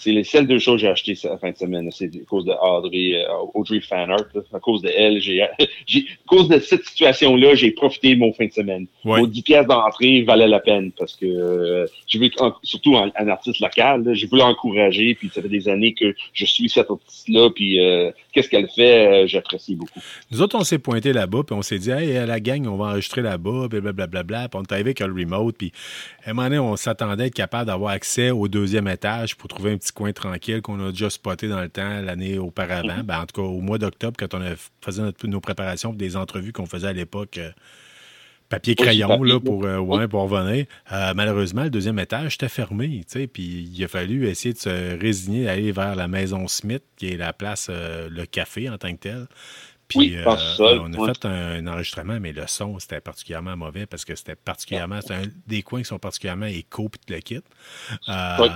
C'est 0.00 0.12
les 0.12 0.24
seules 0.24 0.46
deux 0.46 0.58
choses 0.58 0.76
que 0.76 0.80
j'ai 0.86 0.88
achetées 0.88 1.14
cette 1.14 1.38
fin 1.40 1.50
de 1.50 1.56
semaine. 1.56 1.90
C'est 1.92 2.06
à 2.06 2.24
cause 2.26 2.46
de 2.46 2.52
Audrey, 2.52 3.22
euh, 3.22 3.28
Audrey 3.52 3.80
Fanart. 3.80 4.24
là. 4.34 4.40
À 4.54 4.58
cause 4.58 4.80
de 4.80 4.88
elle, 4.88 5.20
j'ai, 5.20 5.46
j'ai, 5.86 6.00
à 6.00 6.26
cause 6.26 6.48
de 6.48 6.58
cette 6.58 6.84
situation-là, 6.84 7.54
j'ai 7.54 7.70
profité 7.72 8.14
de 8.14 8.20
mon 8.20 8.32
fin 8.32 8.46
de 8.46 8.52
semaine. 8.52 8.86
Ouais. 9.04 9.20
Mon 9.20 9.26
10 9.26 9.42
pièces 9.42 9.66
d'entrée 9.66 10.22
valait 10.22 10.48
la 10.48 10.60
peine 10.60 10.90
parce 10.92 11.14
que 11.16 11.26
euh, 11.26 11.86
j'ai 12.06 12.18
vu 12.18 12.30
surtout 12.62 12.96
un, 12.96 13.12
un 13.14 13.28
artiste 13.28 13.60
local, 13.60 14.04
là, 14.04 14.14
j'ai 14.14 14.26
voulu 14.26 14.40
l'encourager 14.40 15.14
puis 15.14 15.30
ça 15.32 15.42
fait 15.42 15.48
des 15.48 15.68
années 15.68 15.92
que 15.92 16.14
je 16.32 16.44
suis 16.46 16.70
cette 16.70 16.90
artiste-là 16.90 17.50
puis 17.50 17.78
euh, 17.78 18.10
qu'est-ce 18.32 18.48
qu'elle 18.48 18.68
fait, 18.68 19.24
euh, 19.24 19.26
j'apprécie 19.26 19.74
beaucoup. 19.74 20.00
Nous 20.30 20.40
autres, 20.42 20.56
on 20.58 20.64
s'est 20.64 20.78
pointé 20.78 21.12
là-bas, 21.12 21.42
puis 21.46 21.54
on 21.54 21.62
s'est 21.62 21.78
dit, 21.78 21.90
hey, 21.90 22.26
la 22.26 22.40
gang, 22.40 22.66
on 22.66 22.76
va 22.76 22.86
enregistrer 22.86 23.22
là-bas, 23.22 23.66
puis 23.70 23.80
blablabla. 23.80 24.48
Puis 24.48 24.58
on 24.58 24.62
est 24.62 24.72
arrivé 24.72 24.88
avec 24.90 25.00
le 25.00 25.12
remote, 25.12 25.56
puis 25.56 25.72
à 26.24 26.30
un 26.30 26.32
moment 26.32 26.48
donné, 26.48 26.58
on 26.58 26.76
s'attendait 26.76 27.24
à 27.24 27.26
être 27.26 27.34
capable 27.34 27.66
d'avoir 27.66 27.92
accès 27.92 28.30
au 28.30 28.48
deuxième 28.48 28.88
étage 28.88 29.36
pour 29.36 29.48
trouver 29.48 29.72
un 29.72 29.76
petit 29.76 29.92
coin 29.92 30.12
tranquille 30.12 30.62
qu'on 30.62 30.84
a 30.86 30.90
déjà 30.90 31.10
spoté 31.10 31.48
dans 31.48 31.60
le 31.60 31.68
temps 31.68 32.00
l'année 32.00 32.38
auparavant. 32.38 33.02
Ben, 33.04 33.20
en 33.20 33.26
tout 33.26 33.40
cas, 33.40 33.46
au 33.48 33.60
mois 33.60 33.78
d'octobre, 33.78 34.16
quand 34.18 34.34
on 34.34 34.42
faisait 34.80 35.02
notre- 35.02 35.26
nos 35.26 35.40
préparations 35.40 35.90
pour 35.90 35.98
des 35.98 36.16
entrevues 36.16 36.52
qu'on 36.52 36.66
faisait 36.66 36.88
à 36.88 36.92
l'époque. 36.92 37.38
Papier, 38.50 38.74
là, 38.74 39.40
pour, 39.40 39.64
euh, 39.64 39.78
ouais, 39.78 40.08
pour 40.08 40.28
revenir. 40.28 40.66
Euh, 40.92 41.14
malheureusement, 41.14 41.62
le 41.62 41.70
deuxième 41.70 41.98
étage 41.98 42.34
était 42.34 42.48
fermé, 42.48 42.88
tu 43.08 43.20
sais, 43.20 43.26
puis 43.26 43.70
il 43.72 43.84
a 43.84 43.88
fallu 43.88 44.26
essayer 44.26 44.52
de 44.52 44.58
se 44.58 45.00
résigner 45.00 45.48
à 45.48 45.52
aller 45.52 45.72
vers 45.72 45.94
la 45.94 46.08
maison 46.08 46.46
Smith, 46.48 46.82
qui 46.96 47.12
est 47.12 47.16
la 47.16 47.32
place, 47.32 47.68
euh, 47.70 48.08
le 48.10 48.26
café 48.26 48.68
en 48.68 48.76
tant 48.76 48.92
que 48.92 48.98
tel. 48.98 49.26
Puis 49.88 49.98
Oui, 49.98 50.16
on 50.24 50.92
a 50.92 50.98
ouais. 50.98 51.12
fait 51.14 51.24
un, 51.24 51.64
un 51.64 51.66
enregistrement, 51.66 52.18
mais 52.20 52.32
le 52.32 52.44
son, 52.46 52.78
c'était 52.78 53.00
particulièrement 53.00 53.56
mauvais 53.56 53.86
parce 53.86 54.04
que 54.04 54.14
c'était 54.14 54.36
particulièrement. 54.36 55.00
C'est 55.04 55.14
un 55.14 55.22
des 55.48 55.62
coins 55.62 55.80
qui 55.80 55.86
sont 55.86 55.98
particulièrement 55.98 56.46
éco 56.46 56.88
puis 56.88 57.00
le 57.12 57.20
kit. 57.20 57.40
Oui. 58.06 58.48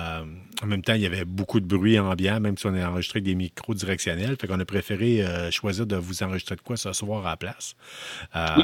En 0.61 0.65
même 0.67 0.81
temps, 0.81 0.93
il 0.93 1.01
y 1.01 1.05
avait 1.05 1.25
beaucoup 1.25 1.59
de 1.59 1.65
bruit 1.65 1.99
ambiant, 1.99 2.39
même 2.39 2.57
si 2.57 2.67
on 2.67 2.73
a 2.73 2.87
enregistré 2.89 3.17
avec 3.17 3.25
des 3.25 3.35
micros 3.35 3.73
directionnels. 3.73 4.37
Fait 4.39 4.47
qu'on 4.47 4.61
a 4.61 4.65
préféré 4.65 5.25
choisir 5.51 5.85
de 5.85 5.97
vous 5.97 6.23
enregistrer 6.23 6.55
de 6.55 6.61
quoi 6.61 6.77
ce 6.77 6.93
soir 6.93 7.27
à 7.27 7.31
la 7.31 7.37
place. 7.37 7.75
Oui, 8.55 8.63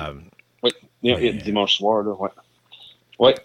Mais- 1.03 1.33
dimanche 1.33 1.75
soir 1.77 2.03
là, 2.03 2.11
ouais. 2.13 2.29
Ouais. 3.19 3.35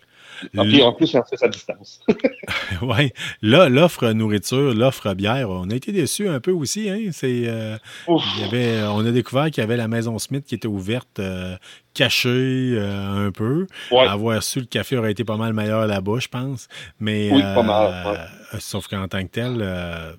Ah, 0.54 0.64
puis 0.64 0.82
en 0.82 0.92
plus, 0.92 1.14
on 1.14 1.22
fait 1.25 1.42
à 1.42 1.48
distance. 1.48 2.02
ouais. 2.82 3.10
Là, 3.40 3.70
l'offre 3.70 4.10
nourriture, 4.12 4.75
l'offre 4.75 5.14
bière, 5.14 5.48
on 5.48 5.70
a 5.70 5.75
été 5.75 5.92
déçus 5.92 6.28
un 6.28 6.40
peu 6.40 6.50
aussi. 6.50 6.90
Hein? 6.90 7.08
C'est, 7.12 7.44
euh, 7.46 7.78
il 8.06 8.42
y 8.42 8.44
avait, 8.44 8.82
on 8.82 8.98
a 9.06 9.10
découvert 9.12 9.46
qu'il 9.46 9.58
y 9.58 9.64
avait 9.64 9.78
la 9.78 9.88
maison 9.88 10.18
Smith 10.18 10.44
qui 10.46 10.54
était 10.54 10.68
ouverte, 10.68 11.20
euh, 11.20 11.56
cachée 11.94 12.28
euh, 12.76 13.26
un 13.28 13.32
peu. 13.32 13.66
Ouais. 13.90 14.06
Avoir 14.06 14.42
su, 14.42 14.60
le 14.60 14.66
café 14.66 14.98
aurait 14.98 15.12
été 15.12 15.25
pas 15.25 15.38
mal 15.38 15.54
meilleur 15.54 15.86
là-bas, 15.86 16.18
je 16.18 16.28
pense. 16.28 16.68
Mais, 17.00 17.30
Oui, 17.32 17.40
pas 17.40 17.62
mal, 17.62 18.06
ouais. 18.52 18.60
sauf 18.60 18.88
qu'en 18.88 19.08
tant 19.08 19.22
que 19.22 19.30
tel, 19.30 20.16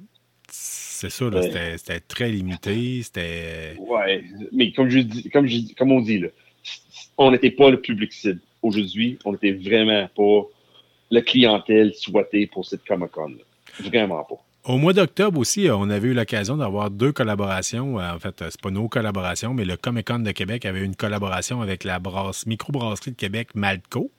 c'est 0.52 1.12
ça, 1.12 1.26
Ouais. 1.26 1.44
c'était, 1.44 1.78
c'était 1.78 2.00
très 2.00 2.30
limité. 2.30 3.04
C'était. 3.04 3.76
Ouais, 3.78 4.24
mais 4.52 4.72
comme 4.72 4.90
je 4.90 5.00
dis, 5.00 5.30
comme 5.30 5.46
je 5.46 5.60
comme 5.78 5.92
on 5.92 6.02
dit 6.02 6.18
là, 6.20 6.30
on 7.18 7.32
n'était 7.32 7.52
pas 7.52 7.70
le 7.70 7.80
public 7.82 8.12
cible. 8.14 8.40
Aujourd'hui, 8.62 9.18
on 9.26 9.32
n'était 9.34 9.52
vraiment 9.54 10.08
pas 10.16 10.48
la 11.12 11.22
clientèle 11.22 11.94
souhaitée 11.94 12.48
pour 12.48 12.66
cette 12.66 12.84
Comic 12.86 13.12
Con. 13.12 13.34
Vraiment 13.80 14.24
pas. 14.24 14.36
Au 14.66 14.78
mois 14.78 14.92
d'octobre 14.92 15.40
aussi, 15.40 15.70
euh, 15.70 15.78
on 15.78 15.90
avait 15.90 16.10
eu 16.10 16.14
l'occasion 16.14 16.58
d'avoir 16.58 16.92
deux 16.92 17.14
collaborations. 17.14 18.00
Euh, 18.02 18.14
En 18.16 18.20
fait, 18.20 18.42
euh, 18.42 18.48
c'est 18.50 18.60
pas 18.60 18.70
nos 18.72 18.90
collaborations, 18.90 19.54
mais 19.54 19.64
le 19.64 19.78
Comic 19.78 20.08
Con 20.08 20.20
de 20.20 20.32
Québec 20.32 20.66
avait 20.66 20.84
une 20.84 20.96
collaboration 20.98 21.62
avec 21.62 21.86
la 21.86 22.00
brasse, 22.00 22.46
microbrasserie 22.46 23.12
de 23.12 23.16
Québec, 23.16 23.50
Malco, 23.56 24.12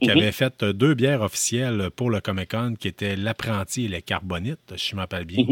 qui 0.00 0.08
Mhm. 0.08 0.16
avait 0.16 0.32
fait 0.32 0.62
euh, 0.62 0.72
deux 0.72 0.94
bières 0.94 1.20
officielles 1.20 1.90
pour 1.94 2.08
le 2.08 2.20
Comic 2.22 2.52
Con, 2.52 2.74
qui 2.80 2.88
étaient 2.88 3.16
l'apprenti 3.16 3.84
et 3.84 3.88
le 3.88 4.00
carbonite, 4.00 4.72
si 4.76 4.90
je 4.92 4.96
m'appelle 4.96 5.26
bien. 5.26 5.44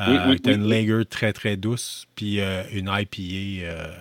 Euh, 0.00 0.06
Oui, 0.08 0.16
oui, 0.26 0.32
c'était 0.38 0.50
oui, 0.50 0.56
une 0.56 0.68
lager 0.68 1.04
très, 1.04 1.32
très 1.32 1.56
douce, 1.56 2.06
puis 2.16 2.40
euh, 2.40 2.64
une 2.72 2.90
IPA 2.92 3.64
euh, 3.64 3.92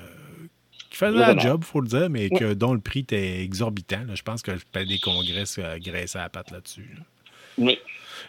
qui 0.97 1.05
faisait 1.05 1.17
la 1.19 1.37
job, 1.37 1.63
faut 1.63 1.81
le 1.81 1.87
dire, 1.87 2.09
mais 2.09 2.29
que, 2.29 2.53
dont 2.53 2.73
le 2.73 2.79
prix 2.79 2.99
était 2.99 3.41
exorbitant. 3.43 4.03
là. 4.07 4.15
Je 4.15 4.23
pense 4.23 4.41
que 4.41 4.51
le 4.51 4.59
palais 4.71 4.85
des 4.85 4.99
congrès 4.99 5.43
euh, 5.59 5.77
graissait 5.79 6.17
la 6.19 6.29
patte 6.29 6.51
là-dessus. 6.51 6.89
là. 6.95 7.03
Oui. 7.57 7.77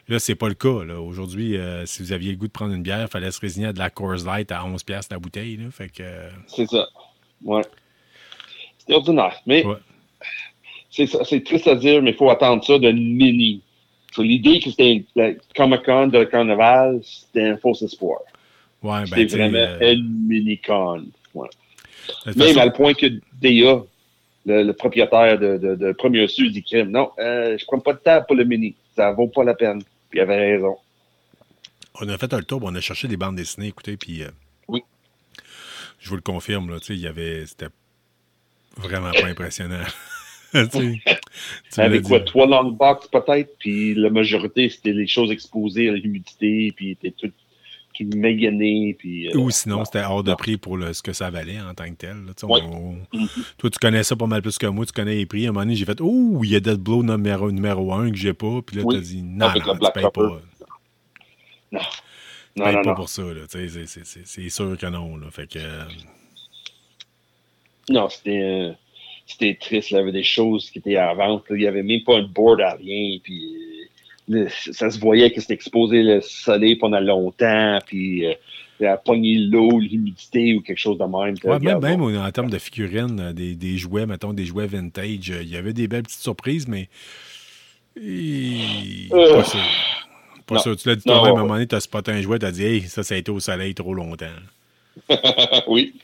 Là, 0.08 0.18
c'est 0.18 0.34
pas 0.34 0.48
le 0.48 0.54
cas. 0.54 0.68
Aujourd'hui, 0.68 1.56
euh, 1.56 1.84
si 1.86 2.02
vous 2.02 2.12
aviez 2.12 2.30
le 2.32 2.36
goût 2.38 2.46
de 2.46 2.52
prendre 2.52 2.72
une 2.74 2.82
bière, 2.82 3.02
il 3.02 3.08
fallait 3.08 3.30
se 3.30 3.40
résigner 3.40 3.68
à 3.68 3.72
de 3.72 3.78
la 3.78 3.90
Coors 3.90 4.24
Light 4.24 4.50
à 4.52 4.62
11$ 4.64 4.84
piastres 4.84 5.12
la 5.14 5.18
bouteille. 5.18 5.56
Là. 5.56 5.70
Fait 5.70 5.88
que, 5.88 6.02
euh, 6.02 6.30
C'est 6.46 6.66
ça. 6.66 6.86
Ouais. 7.42 7.62
C'est 8.86 8.94
ordinaire. 8.94 9.34
Mais 9.46 9.64
Ouais. 9.64 9.76
c'est 10.90 11.44
triste 11.44 11.68
à 11.68 11.74
dire, 11.74 12.02
mais 12.02 12.10
il 12.10 12.16
faut 12.16 12.30
attendre 12.30 12.64
ça 12.64 12.78
d'une 12.78 13.14
mini. 13.16 13.62
L'idée 14.16 14.58
que 14.60 14.70
c'était 14.70 15.04
la 15.14 15.30
Comic 15.54 15.84
Con 15.84 16.08
de 16.08 16.24
Carnaval, 16.24 17.00
c'était 17.04 17.50
un 17.50 17.56
faux 17.56 17.74
espoir. 17.82 18.18
ouais, 18.82 19.00
ben, 19.02 19.06
C'était 19.06 19.26
vraiment 19.36 19.58
euh, 19.58 19.92
une 19.94 20.26
mini-con. 20.26 21.04
Ouais. 21.34 21.48
Même 22.26 22.34
façon- 22.34 22.58
à 22.60 22.66
le 22.66 22.72
point 22.72 22.94
que 22.94 23.06
DA, 23.40 23.82
le, 24.46 24.62
le 24.62 24.72
propriétaire 24.72 25.38
de, 25.38 25.58
de, 25.58 25.74
de 25.74 25.92
Premier 25.92 26.26
Sud, 26.28 26.52
dit 26.52 26.62
crime. 26.62 26.90
Non, 26.90 27.10
euh, 27.18 27.56
je 27.58 27.64
prends 27.66 27.80
pas 27.80 27.92
de 27.92 27.98
temps 27.98 28.22
pour 28.26 28.36
le 28.36 28.44
mini. 28.44 28.74
Ça 28.96 29.12
vaut 29.12 29.28
pas 29.28 29.44
la 29.44 29.54
peine. 29.54 29.82
Puis 30.10 30.18
il 30.18 30.22
avait 30.22 30.52
raison. 30.54 30.76
on 32.00 32.08
a 32.08 32.16
fait 32.18 32.32
un 32.32 32.40
tour, 32.42 32.60
on 32.64 32.74
a 32.74 32.80
cherché 32.80 33.08
des 33.08 33.16
bandes 33.16 33.36
dessinées, 33.36 33.68
écoutez, 33.68 33.96
puis 33.96 34.22
euh, 34.22 34.30
Oui. 34.68 34.82
je 35.98 36.08
vous 36.08 36.16
le 36.16 36.22
confirme, 36.22 36.70
là, 36.70 36.78
tu 36.80 36.86
sais, 36.86 36.94
il 36.94 37.00
y 37.00 37.06
avait, 37.06 37.44
c'était 37.46 37.66
vraiment 38.76 39.10
pas 39.12 39.26
impressionnant. 39.26 39.82
Tu 40.50 40.60
sais, 40.70 41.00
tu 41.74 41.80
Avec 41.82 42.04
quoi, 42.04 42.20
trois 42.20 42.46
long 42.46 42.70
box 42.70 43.06
peut-être, 43.08 43.58
puis 43.58 43.94
la 43.94 44.08
majorité, 44.08 44.70
c'était 44.70 44.92
les 44.94 45.06
choses 45.06 45.30
exposées 45.30 45.90
à 45.90 45.92
l'humidité, 45.92 46.72
puis 46.74 46.96
tout, 47.18 47.30
tout 48.06 48.16
magané, 48.18 48.94
puis... 48.98 49.28
euh, 49.28 49.38
Ou 49.38 49.50
sinon, 49.50 49.78
non. 49.78 49.84
c'était 49.84 50.04
hors 50.04 50.22
de 50.22 50.34
prix 50.34 50.56
pour 50.56 50.76
le- 50.76 50.92
ce 50.92 51.02
que 51.02 51.12
ça 51.12 51.30
valait 51.30 51.60
en 51.60 51.74
tant 51.74 51.88
que 51.88 51.94
tel. 51.96 52.16
là. 52.26 52.32
Tu 52.36 52.40
sais, 52.40 52.46
Ouais. 52.46 52.60
on- 52.62 52.98
Mhm. 53.16 53.28
toi, 53.58 53.70
tu 53.70 53.78
connais 53.78 54.02
ça 54.02 54.14
pas 54.16 54.26
mal 54.26 54.42
plus 54.42 54.58
que 54.58 54.66
moi, 54.66 54.84
tu 54.86 54.92
connais 54.92 55.14
les 55.16 55.26
prix. 55.26 55.46
À 55.46 55.48
un 55.50 55.52
moment 55.52 55.64
donné, 55.64 55.74
j'ai 55.76 55.84
fait 55.84 56.00
Oh, 56.00 56.40
il 56.44 56.50
y 56.50 56.56
a 56.56 56.60
Dead 56.60 56.78
Blow 56.78 57.02
numéro, 57.02 57.50
numéro 57.50 57.92
1 57.92 58.10
que 58.10 58.16
j'ai 58.16 58.32
pas. 58.34 58.60
Puis 58.64 58.76
là, 58.76 58.82
Oui. 58.84 58.94
tu 58.96 59.00
as 59.00 59.04
dit 59.04 59.22
Non, 59.22 59.46
Avec 59.46 59.66
non, 59.66 59.74
tu 59.74 59.80
payes 59.92 60.02
Copper. 60.04 60.20
pas. 60.20 60.40
Non, 61.70 61.80
Tu 61.80 62.60
non, 62.60 62.64
payes 62.64 62.74
non, 62.76 62.82
pas 62.82 62.94
pour 62.94 63.08
ça. 63.08 63.22
c'est- 64.24 64.48
sûr 64.48 64.76
que 64.78 64.86
non. 64.86 65.16
Là. 65.16 65.30
Fait 65.30 65.46
que, 65.46 65.58
euh, 65.58 65.84
Non, 67.90 68.08
c'était 68.08 68.42
euh, 68.42 68.72
c'était 69.26 69.56
triste. 69.60 69.90
Il 69.90 69.94
y 69.94 69.98
avait 69.98 70.12
des 70.12 70.22
choses 70.22 70.70
qui 70.70 70.78
étaient 70.78 70.96
à 70.96 71.12
vente. 71.14 71.44
là. 71.48 71.56
Il 71.56 71.60
n'y 71.60 71.66
avait 71.66 71.82
même 71.82 72.02
pas 72.04 72.18
un 72.18 72.22
board 72.22 72.60
à 72.60 72.74
rien. 72.74 73.18
Puis 73.22 73.54
le- 74.28 74.48
ça 74.50 74.90
se 74.90 74.98
voyait 75.00 75.30
que 75.32 75.40
c'était 75.40 75.54
exposé 75.54 76.02
le 76.02 76.20
soleil 76.20 76.76
pendant 76.76 77.00
longtemps. 77.00 77.78
Puis 77.86 78.26
euh, 78.26 78.32
il 78.80 78.86
a 78.86 78.96
pogné 78.96 79.36
l'eau, 79.38 79.78
l'humidité 79.80 80.54
ou 80.54 80.60
quelque 80.60 80.78
chose 80.78 80.98
de 80.98 81.04
même. 81.04 81.12
ouais, 81.12 81.30
même, 81.44 81.52
Regarde, 81.52 81.82
même 81.82 81.98
bon. 82.00 82.16
en 82.16 82.30
termes 82.30 82.50
de 82.50 82.58
figurines, 82.58 83.18
euh, 83.20 83.32
des, 83.32 83.54
des 83.54 83.76
jouets, 83.76 84.06
mettons, 84.06 84.32
des 84.32 84.44
jouets 84.44 84.66
vintage, 84.66 85.30
euh, 85.30 85.42
il 85.42 85.48
y 85.48 85.56
avait 85.56 85.72
des 85.72 85.88
belles 85.88 86.02
petites 86.04 86.20
surprises, 86.20 86.68
mais. 86.68 86.88
Et- 88.00 89.08
Euh, 89.12 89.34
Pas 89.36 89.44
sûr. 89.44 89.60
Pas 90.46 90.54
non. 90.56 90.60
sûr. 90.60 90.76
Tu 90.76 90.88
l'as 90.88 90.96
dit 90.96 91.02
toi-même, 91.02 91.24
à 91.36 91.38
un 91.38 91.42
moment 91.42 91.54
donné, 91.54 91.66
tu 91.66 91.74
as 91.74 91.80
spoté 91.80 92.12
un 92.12 92.20
jouet, 92.22 92.38
tu 92.38 92.46
as 92.46 92.52
dit 92.52 92.64
Hey, 92.64 92.80
ça, 92.82 93.02
ça 93.02 93.14
a 93.14 93.18
été 93.18 93.30
au 93.30 93.40
soleil 93.40 93.74
trop 93.74 93.92
longtemps. 93.94 94.26
oui. 95.68 95.94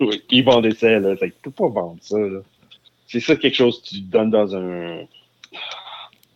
Oui. 0.00 0.22
Puis 0.28 0.38
ils 0.38 0.44
vendaient 0.44 0.74
ça. 0.74 0.98
Là. 0.98 1.16
Tu 1.16 1.32
peux 1.42 1.50
pas 1.50 1.68
vendre 1.68 1.96
ça. 2.00 2.18
là. 2.18 2.40
C'est 3.06 3.20
ça 3.20 3.36
quelque 3.36 3.54
chose 3.54 3.80
que 3.82 3.88
tu 3.90 4.00
donnes 4.00 4.30
dans 4.30 4.54
un. 4.54 5.02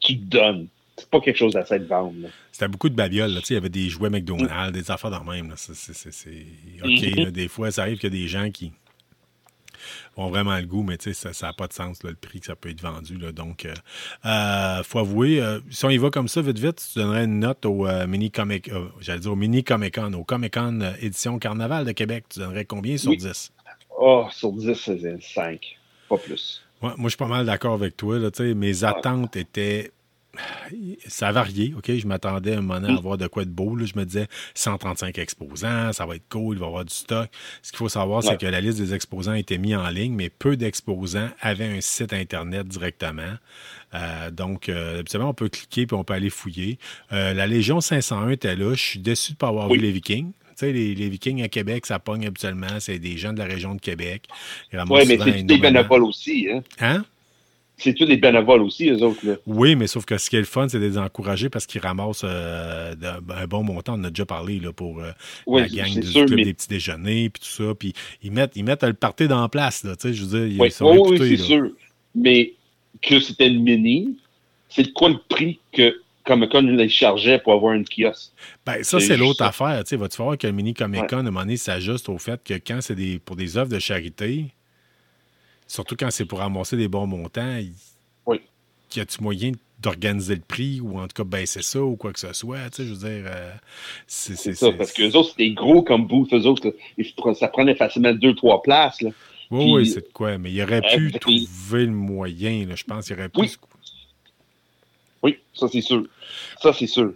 Tu 0.01 0.15
donnes. 0.15 0.69
C'est 1.01 1.11
pas 1.11 1.21
quelque 1.21 1.37
chose 1.37 1.53
d'essai 1.55 1.79
de 1.79 1.85
vendre. 1.87 2.29
C'était 2.53 2.69
beaucoup 2.69 2.89
de 2.89 2.95
babioles. 2.95 3.33
là. 3.33 3.41
Il 3.49 3.55
y 3.55 3.57
avait 3.57 3.69
des 3.69 3.89
jouets 3.89 4.11
McDonald's, 4.11 4.73
des 4.73 4.91
affaires 4.91 5.11
de 5.11 5.31
même. 5.31 5.49
là. 5.49 5.55
C'est- 5.57 5.75
c'est- 5.75 5.93
c'est- 5.95 6.13
c'est- 6.13 6.47
OK, 6.85 7.17
Mhm. 7.17 7.25
là, 7.25 7.31
des 7.31 7.49
fois, 7.49 7.71
ça 7.71 7.83
arrive 7.83 7.99
qu'il 7.99 8.13
y 8.15 8.17
a 8.19 8.21
des 8.23 8.29
gens 8.29 8.51
qui 8.51 8.73
ont 10.17 10.29
vraiment 10.29 10.57
le 10.57 10.65
goût, 10.67 10.83
mais 10.83 10.97
ça 11.01 11.31
n'a 11.47 11.53
pas 11.55 11.67
de 11.67 11.73
sens, 11.73 12.03
le 12.03 12.15
prix 12.15 12.41
que 12.41 12.47
ça 12.47 12.55
peut 12.57 12.69
être 12.69 12.83
vendu. 12.83 13.17
Donc, 13.33 13.65
euh, 13.65 13.73
euh, 14.27 14.83
faut 14.83 14.99
avouer, 14.99 15.41
euh, 15.41 15.61
si 15.71 15.85
on 15.87 15.91
y 15.91 15.97
va 15.97 16.11
comme 16.11 16.29
ça, 16.29 16.43
vite, 16.43 16.59
vite, 16.59 16.87
tu 16.93 16.99
donnerais 16.99 17.25
une 17.25 17.39
note 17.41 17.65
au 17.65 17.87
euh, 17.87 18.07
mini 18.07 18.31
Comic, 18.31 18.71
j'allais 19.01 19.21
dire 19.21 19.33
au 19.33 19.37
mini 19.37 19.65
Comic 19.65 19.95
Con, 19.95 20.13
au 20.13 20.25
Comic 20.25 20.53
Con 20.55 20.81
édition 21.01 21.39
Carnaval 21.39 21.87
de 21.87 21.93
Québec, 21.93 22.25
tu 22.29 22.41
donnerais 22.41 22.67
combien 22.67 22.97
sur 22.99 23.11
Oui. 23.11 23.17
10? 23.17 23.53
Oh, 23.99 24.27
sur 24.33 24.53
10, 24.53 24.75
c'est 24.75 25.23
5. 25.23 25.79
Pas 26.09 26.19
plus. 26.19 26.63
Ouais, 26.83 26.91
moi, 26.97 27.05
je 27.05 27.09
suis 27.11 27.17
pas 27.19 27.27
mal 27.27 27.47
d'accord 27.47 27.75
avec 27.75 27.97
toi. 27.97 28.19
Là, 28.19 28.31
mes 28.55 28.85
attentes 28.85 29.37
étaient. 29.37 29.91
Ça 31.07 31.29
a 31.29 31.33
varié, 31.33 31.75
OK? 31.77 31.91
Je 31.91 32.07
m'attendais 32.07 32.55
à 32.55 32.59
un 32.59 32.63
moment 32.63 32.87
à 32.87 32.93
avoir 32.97 33.19
de 33.19 33.27
quoi 33.27 33.45
de 33.45 33.51
beau. 33.51 33.75
là. 33.77 33.85
Je 33.85 33.99
me 33.99 34.05
disais 34.05 34.27
135 34.55 35.19
exposants, 35.19 35.93
ça 35.93 36.07
va 36.07 36.17
être 36.17 36.29
cool, 36.29 36.57
il 36.57 36.61
va 36.61 36.67
y 36.67 36.69
avoir 36.69 36.85
du 36.85 36.95
stock. 36.95 37.29
Ce 37.63 37.71
qu'il 37.71 37.79
faut 37.79 37.89
savoir, 37.89 38.23
c'est 38.23 38.39
que 38.39 38.47
la 38.47 38.61
liste 38.61 38.79
des 38.79 38.95
exposants 38.95 39.35
était 39.35 39.59
mise 39.59 39.75
en 39.77 39.89
ligne, 39.89 40.15
mais 40.15 40.31
peu 40.31 40.57
d'exposants 40.57 41.29
avaient 41.41 41.67
un 41.67 41.81
site 41.81 42.13
Internet 42.13 42.69
directement. 42.69 43.35
Euh, 43.95 44.31
donc, 44.31 44.69
euh, 44.69 45.01
habituellement, 45.01 45.31
on 45.31 45.35
peut 45.35 45.49
cliquer 45.49 45.87
puis 45.87 45.97
on 45.97 46.05
peut 46.05 46.15
aller 46.15 46.31
fouiller. 46.31 46.79
Euh, 47.13 47.35
la 47.35 47.47
Légion 47.47 47.81
501 47.81 48.31
était 48.31 48.55
là. 48.55 48.75
Je 48.75 48.83
suis 48.83 49.01
déçu 49.01 49.33
de 49.33 49.35
ne 49.35 49.39
pas 49.39 49.49
avoir 49.49 49.69
Oui. 49.69 49.79
vu 49.79 49.85
les 49.85 49.93
Vikings. 49.93 50.33
Tu 50.51 50.67
sais, 50.67 50.73
les, 50.73 50.95
les 50.95 51.09
Vikings 51.09 51.43
à 51.43 51.49
Québec, 51.49 51.87
ça 51.87 51.99
pogne 51.99 52.27
habituellement. 52.27 52.79
C'est 52.79 52.99
des 52.99 53.17
gens 53.17 53.33
de 53.33 53.39
la 53.39 53.47
région 53.47 53.75
de 53.75 53.81
Québec. 53.81 54.29
Ouais, 54.73 55.05
mais 55.07 55.19
c'est 55.19 55.43
des 55.43 55.59
bénévoles 55.59 56.05
aussi. 56.05 56.47
Hein? 56.53 56.63
Hein? 56.81 57.05
C'est 57.83 57.95
tous 57.95 58.05
des 58.05 58.17
bénévoles 58.19 58.61
aussi, 58.63 58.91
eux 58.91 59.03
autres. 59.03 59.27
Là. 59.27 59.35
Oui, 59.47 59.75
mais 59.75 59.87
sauf 59.87 60.05
que 60.05 60.19
ce 60.19 60.29
qui 60.29 60.37
est 60.37 60.41
le 60.41 60.45
fun, 60.45 60.69
c'est 60.69 60.79
de 60.79 60.85
les 60.87 60.99
encourager 60.99 61.49
parce 61.49 61.67
qu'ils 61.67 61.81
ramassent 61.81 62.23
euh, 62.25 62.95
de- 62.95 63.33
un 63.33 63.47
bon 63.47 63.63
montant. 63.63 63.95
On 63.95 64.01
en 64.01 64.05
a 64.05 64.11
déjà 64.11 64.27
parlé 64.27 64.61
là, 64.61 64.73
pour 64.73 65.01
euh, 65.01 65.11
Oui, 65.47 65.63
la 65.63 65.69
gang 65.69 65.95
du 66.01 66.07
sûr, 66.07 66.27
club 66.27 66.39
mais 66.39 66.45
des 66.45 66.55
petits 66.55 66.69
déjeuners 66.69 67.31
puis 67.31 67.43
tout 67.43 67.65
ça. 67.65 67.75
Puis 67.75 67.95
ils 68.23 68.31
mettent, 68.33 68.53
ils 68.55 68.65
mettent 68.65 68.85
le 68.85 68.93
party 68.93 69.29
dans 69.29 69.41
la 69.41 69.49
place. 69.49 69.83
Là, 69.85 69.97
tu 69.97 70.13
je 70.13 70.25
veux 70.25 70.47
dire, 70.47 70.61
Oui, 70.61 70.71
oui, 70.81 71.19
c'est 71.19 71.37
sûr. 71.39 71.71
Mais 72.15 72.53
que 73.01 73.19
c'était 73.21 73.49
une 73.49 73.63
mini, 73.63 74.17
c'est 74.69 74.93
quoi 74.93 75.09
le 75.09 75.19
prix 75.29 75.59
que 75.73 75.97
Comic 76.25 76.51
Con 76.51 76.61
les 76.63 76.89
chargeait 76.89 77.39
pour 77.39 77.55
avoir 77.55 77.73
une 77.73 77.85
kiosque? 77.87 78.33
Ben, 78.67 78.83
ça, 78.83 79.01
C'est 79.01 79.17
l'autre 79.17 79.43
affaire. 79.43 79.83
Tu 79.85 79.91
sais, 79.91 79.97
vas-tu 79.97 80.19
voir 80.19 80.37
que 80.37 80.47
le 80.47 80.53
mini 80.53 80.75
Comic 80.75 81.07
Con, 81.07 81.07
Ouais. 81.07 81.15
à 81.15 81.19
un 81.21 81.23
moment 81.23 81.41
donné, 81.41 81.57
s'ajuste 81.57 82.09
au 82.11 82.19
fait 82.19 82.41
que 82.45 82.55
quand 82.55 82.81
c'est 82.83 82.95
des, 82.95 83.19
pour 83.19 83.37
des 83.37 83.57
œuvres 83.57 83.71
de 83.71 83.79
charité, 83.79 84.47
surtout 85.71 85.97
quand 85.99 86.11
c'est 86.11 86.25
pour 86.25 86.41
ramasser 86.41 86.77
des 86.77 86.89
bons 86.89 87.07
montants, 87.07 87.57
il- 87.59 87.73
Oui. 88.27 88.41
y 88.97 89.01
a-tu 89.01 89.23
moyen 89.23 89.53
d'organiser 89.81 90.35
le 90.35 90.41
prix 90.43 90.81
ou 90.81 90.99
en 90.99 91.07
tout 91.09 91.23
cas 91.23 91.25
baisser 91.25 91.63
ça 91.63 91.81
ou 91.81 91.97
quoi 91.97 92.13
que 92.13 92.21
ce 92.21 92.33
soit? 92.33 92.69
Tu 92.71 92.77
sais, 92.83 92.85
je 92.87 92.93
veux 92.95 93.09
dire, 93.09 93.31
euh, 93.33 93.53
c'est 94.07 94.37
C'est 94.37 94.53
c'est- 94.53 94.67
ça, 94.67 94.73
parce 94.73 94.93
que 94.93 95.03
eux 95.03 95.17
autres, 95.17 95.31
c'était 95.31 95.51
gros 95.53 95.83
comme 95.83 96.07
booth, 96.07 96.33
eux 96.35 96.45
autres. 96.47 96.67
là. 96.99 97.35
Ça 97.35 97.49
prenait 97.49 97.75
facilement 97.75 98.13
deux, 98.13 98.35
trois 98.35 98.63
places. 98.63 99.01
Là. 99.01 99.11
Oui, 99.51 99.65
Puis- 99.65 99.73
oui, 99.73 99.87
c'est 99.87 100.01
de 100.07 100.13
quoi. 100.13 100.37
Mais 100.39 100.53
il 100.53 100.63
aurait 100.63 100.83
pu 100.83 101.09
les- 101.09 101.19
trouver 101.19 101.87
le 101.87 101.93
moyen, 101.93 102.67
là, 102.67 102.75
je 102.77 102.85
pense. 102.85 103.09
Il 103.09 103.15
aurait 103.15 103.29
pu. 103.29 103.41
Oui. 103.41 103.51
Oui, 105.23 105.39
ça 105.55 105.69
c'est 105.69 105.81
sûr. 105.81 106.05
Ça 106.61 106.73
c'est 106.73 106.87
sûr. 106.87 107.15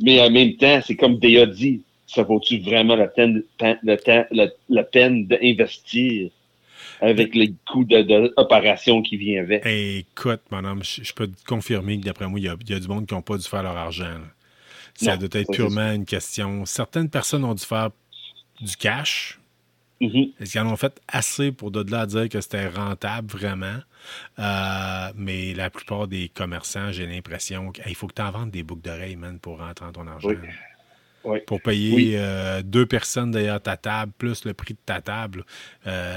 Mais 0.00 0.20
en 0.20 0.30
même 0.30 0.54
temps, 0.56 0.80
c'est 0.86 0.96
comme 0.96 1.18
Déa 1.18 1.46
dit, 1.46 1.82
ça 2.06 2.22
vaut-tu 2.22 2.58
vraiment 2.60 2.94
la 2.96 3.08
peine, 3.08 3.42
la, 3.60 4.48
la 4.68 4.82
peine 4.84 5.26
d'investir? 5.26 6.30
Avec 7.00 7.34
les 7.34 7.54
coûts 7.70 7.84
de, 7.84 8.02
de 8.02 8.32
opération 8.36 9.02
qui 9.02 9.16
vient 9.16 9.42
avec? 9.42 9.64
Écoute, 9.64 10.42
madame, 10.50 10.82
je, 10.82 11.02
je 11.04 11.12
peux 11.12 11.28
te 11.28 11.44
confirmer 11.44 11.98
que 12.00 12.04
d'après 12.04 12.28
moi, 12.28 12.38
il 12.40 12.44
y, 12.44 12.48
a, 12.48 12.56
il 12.60 12.70
y 12.70 12.74
a 12.74 12.80
du 12.80 12.88
monde 12.88 13.06
qui 13.06 13.14
n'ont 13.14 13.22
pas 13.22 13.36
dû 13.36 13.46
faire 13.48 13.62
leur 13.62 13.76
argent. 13.76 14.04
là. 14.04 14.20
Ça 14.94 15.16
Non, 15.16 15.16
doit 15.16 15.40
être 15.40 15.52
purement 15.52 15.92
une 15.92 16.04
question. 16.06 16.64
Certaines 16.66 17.08
personnes 17.10 17.44
ont 17.44 17.54
dû 17.54 17.64
faire 17.64 17.90
du 18.60 18.76
cash. 18.76 19.38
Mhm. 20.00 20.32
Est-ce 20.40 20.52
qu'ils 20.52 20.60
en 20.60 20.68
ont 20.72 20.76
fait 20.76 21.00
assez 21.08 21.50
pour 21.52 21.70
de 21.70 21.88
là 21.90 22.00
à 22.02 22.06
dire 22.06 22.28
que 22.28 22.40
c'était 22.40 22.68
rentable 22.68 23.28
vraiment? 23.30 23.78
Euh, 24.38 25.12
mais 25.16 25.54
la 25.54 25.70
plupart 25.70 26.06
des 26.08 26.28
commerçants, 26.28 26.92
j'ai 26.92 27.06
l'impression 27.06 27.72
qu'il 27.72 27.94
faut 27.96 28.06
que 28.06 28.14
tu 28.14 28.22
en 28.22 28.30
vendes 28.30 28.50
des 28.50 28.62
boucles 28.62 28.82
d'oreilles, 28.82 29.16
man, 29.16 29.38
pour 29.40 29.58
rentrer 29.58 29.86
en 29.86 29.92
ton 29.92 30.06
argent. 30.06 30.28
Oui. 30.28 30.36
Oui. 31.24 31.38
Pour 31.46 31.60
payer 31.60 31.94
Oui. 31.94 32.12
euh, 32.14 32.62
deux 32.64 32.86
personnes 32.86 33.30
derrière 33.30 33.60
ta 33.60 33.76
table, 33.76 34.12
plus 34.18 34.44
le 34.44 34.54
prix 34.54 34.74
de 34.74 34.78
ta 34.86 35.00
table, 35.00 35.44
euh, 35.86 36.16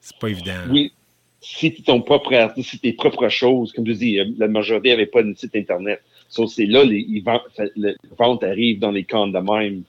c'est 0.00 0.16
pas 0.18 0.28
évident. 0.28 0.52
Oui. 0.70 0.92
Si 1.40 1.72
tu 1.74 1.82
ton 1.82 2.00
propre 2.02 2.34
artiste, 2.34 2.70
si 2.70 2.78
tes 2.78 2.92
propres 2.92 3.28
choses, 3.28 3.72
comme 3.72 3.84
tu 3.84 3.94
dis, 3.94 4.18
euh, 4.18 4.26
la 4.38 4.46
majorité 4.48 4.90
n'avait 4.90 5.06
pas 5.06 5.22
de 5.22 5.34
site 5.34 5.56
Internet. 5.56 6.00
So, 6.28 6.46
c'est 6.46 6.66
là, 6.66 6.84
les, 6.84 7.22
ventes 8.18 8.44
arrivent 8.44 8.78
dans 8.78 8.90
les 8.92 9.04
comptes 9.04 9.32
de 9.32 9.38
même. 9.38 9.82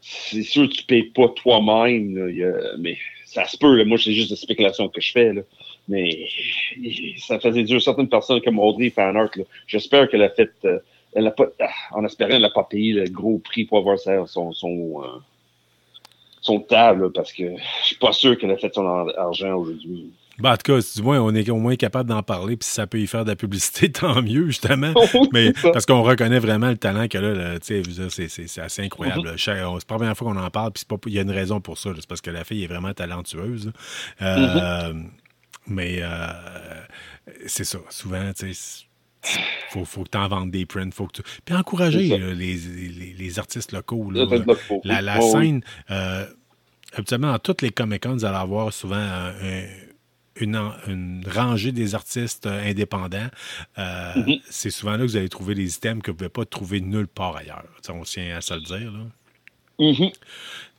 C'est 0.00 0.42
sûr 0.42 0.68
que 0.68 0.74
tu 0.74 0.84
payes 0.84 1.04
pas 1.10 1.28
toi-même, 1.28 2.30
mais 2.78 2.98
ça 3.24 3.46
se 3.46 3.56
peut. 3.56 3.74
là. 3.76 3.84
Moi, 3.84 3.98
c'est 3.98 4.12
juste 4.12 4.30
des 4.30 4.36
spéculations 4.36 4.88
que 4.88 5.00
je 5.00 5.12
fais. 5.12 5.32
Là. 5.32 5.42
Mais 5.88 6.28
ça 7.18 7.40
faisait 7.40 7.62
dur 7.64 7.80
certaines 7.82 8.08
personnes 8.08 8.40
comme 8.42 8.58
Audrey 8.58 8.90
Fanart. 8.90 9.30
J'espère 9.66 10.08
qu'elle 10.08 10.22
a 10.22 10.30
fait. 10.30 10.50
euh, 10.64 10.78
elle 11.14 11.26
a 11.26 11.30
pas, 11.30 11.46
ah, 11.60 11.68
en 11.92 12.04
espérant, 12.04 12.30
elle 12.32 12.42
n'a 12.42 12.50
pas 12.50 12.64
payé 12.64 12.92
le 12.92 13.08
gros 13.10 13.38
prix 13.38 13.64
pour 13.64 13.78
avoir 13.78 13.98
son, 13.98 14.52
son, 14.52 15.02
euh, 15.02 15.18
son 16.40 16.60
table, 16.60 17.04
là, 17.04 17.10
parce 17.14 17.32
que 17.32 17.44
je 17.56 17.86
suis 17.86 17.96
pas 17.96 18.12
sûr 18.12 18.36
qu'elle 18.38 18.50
a 18.50 18.56
fait 18.56 18.72
son 18.74 18.86
ar- 18.86 19.18
argent 19.18 19.54
aujourd'hui. 19.54 20.10
Ben, 20.38 20.52
en 20.52 20.56
tout 20.56 20.72
cas, 20.72 20.78
du 20.96 21.02
moins, 21.02 21.20
on 21.20 21.34
est 21.34 21.48
au 21.50 21.56
moins 21.58 21.76
capable 21.76 22.08
d'en 22.08 22.22
parler, 22.22 22.56
puis 22.56 22.66
si 22.66 22.74
ça 22.74 22.86
peut 22.86 22.98
y 22.98 23.06
faire 23.06 23.24
de 23.24 23.30
la 23.30 23.36
publicité, 23.36 23.92
tant 23.92 24.20
mieux, 24.22 24.46
justement. 24.46 24.92
Mais 25.32 25.52
parce 25.72 25.84
qu'on 25.86 26.02
reconnaît 26.02 26.38
vraiment 26.40 26.70
le 26.70 26.78
talent 26.78 27.06
a, 27.12 27.20
là, 27.20 27.60
tu 27.60 27.82
sais, 27.84 28.28
c'est- 28.28 28.58
assez 28.60 28.82
incroyable. 28.82 29.28
Mm-hmm. 29.28 29.38
C'est 29.38 29.54
la 29.54 29.80
première 29.86 30.16
fois 30.16 30.32
qu'on 30.32 30.40
en 30.40 30.50
parle, 30.50 30.72
puis 30.72 30.84
il 31.06 31.12
y 31.12 31.18
a 31.18 31.22
une 31.22 31.30
raison 31.30 31.60
pour 31.60 31.78
ça. 31.78 31.90
C'est 31.94 32.06
parce 32.08 32.22
que 32.22 32.30
la 32.30 32.44
fille 32.44 32.64
est 32.64 32.66
vraiment 32.68 32.92
talentueuse. 32.92 33.72
Euh, 34.22 34.92
Mm-hmm. 34.92 35.06
Mais 35.68 35.98
euh, 36.02 36.26
c'est 37.46 37.64
ça. 37.64 37.78
Souvent, 37.88 38.32
tu 38.36 38.52
sais, 38.52 38.84
faut, 39.70 39.84
faut 39.84 40.04
que 40.04 40.10
tu 40.10 40.18
en 40.18 40.28
vendes 40.28 40.50
des 40.50 40.66
prints. 40.66 40.92
Faut 40.92 41.06
que 41.06 41.20
tu... 41.20 41.22
Puis 41.44 41.54
encourager 41.54 42.08
là, 42.18 42.32
les, 42.34 42.54
les- 42.56 43.14
les 43.18 43.38
artistes 43.38 43.72
locaux. 43.72 44.10
là. 44.10 44.20
La 44.84 45.20
scène, 45.20 45.60
euh, 45.90 46.26
habituellement, 46.94 47.32
dans 47.32 47.38
toutes 47.38 47.62
les 47.62 47.70
Comic-Con, 47.70 48.14
vous 48.14 48.24
allez 48.24 48.36
avoir 48.36 48.72
souvent 48.72 48.96
un- 48.96 49.32
une, 50.36 50.56
une 50.88 51.22
rangée 51.28 51.72
des 51.72 51.94
artistes 51.94 52.46
euh, 52.46 52.68
indépendants. 52.70 53.28
Euh, 53.78 54.12
Mhm. 54.16 54.38
C'est 54.48 54.70
souvent 54.70 54.92
là 54.92 54.98
que 54.98 55.02
vous 55.04 55.16
allez 55.16 55.28
trouver 55.28 55.54
des 55.54 55.74
items 55.76 56.02
que 56.02 56.10
vous 56.10 56.14
ne 56.14 56.18
pouvez 56.18 56.28
pas 56.30 56.44
trouver 56.46 56.80
nulle 56.80 57.06
part 57.06 57.36
ailleurs. 57.36 57.64
Tu 57.76 57.86
sais, 57.86 57.92
on 57.92 58.02
tient 58.02 58.36
à 58.36 58.40
se 58.40 58.54
le 58.54 58.60
dire. 58.62 58.90
Là. 58.92 59.04
Mhm. 59.78 60.10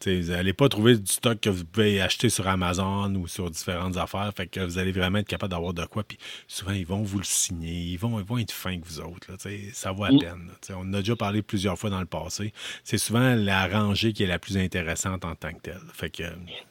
Vous 0.05 0.31
n'allez 0.31 0.51
pas 0.53 0.67
trouver 0.67 0.97
du 0.97 1.09
stock 1.11 1.39
que 1.39 1.49
vous 1.49 1.63
pouvez 1.63 2.01
acheter 2.01 2.29
sur 2.29 2.45
Amazon 2.47 3.13
ou 3.15 3.27
sur 3.27 3.49
différentes 3.49 3.95
affaires. 3.95 4.31
Fait 4.35 4.47
que 4.47 4.59
vous 4.59 4.77
allez 4.77 4.91
vraiment 4.91 5.19
être 5.19 5.27
capable 5.27 5.51
d'avoir 5.51 5.73
de 5.73 5.85
quoi. 5.85 6.03
Puis 6.03 6.17
souvent, 6.47 6.73
ils 6.73 6.85
vont 6.85 7.01
vous 7.03 7.19
le 7.19 7.23
signer. 7.23 7.71
Ils 7.73 7.97
vont, 7.97 8.19
ils 8.19 8.25
vont 8.25 8.37
être 8.37 8.51
fins 8.51 8.77
que 8.79 8.85
vous 8.85 8.99
autres. 8.99 9.31
Là, 9.31 9.37
ça 9.71 9.91
vaut 9.93 10.03
la 10.05 10.11
Mm. 10.11 10.19
peine. 10.19 10.49
là. 10.69 10.75
On 10.77 10.81
en 10.81 10.93
a 10.93 10.99
déjà 10.99 11.15
parlé 11.15 11.41
plusieurs 11.41 11.79
fois 11.79 11.89
dans 11.89 12.01
le 12.01 12.05
passé. 12.05 12.51
C'est 12.83 12.97
souvent 12.97 13.33
la 13.35 13.67
rangée 13.67 14.11
qui 14.13 14.23
est 14.23 14.27
la 14.27 14.39
plus 14.39 14.57
intéressante 14.57 15.23
en 15.25 15.35
tant 15.35 15.53
que 15.53 15.61
telle. 15.61 15.81
Fait 15.93 16.09
que, 16.09 16.23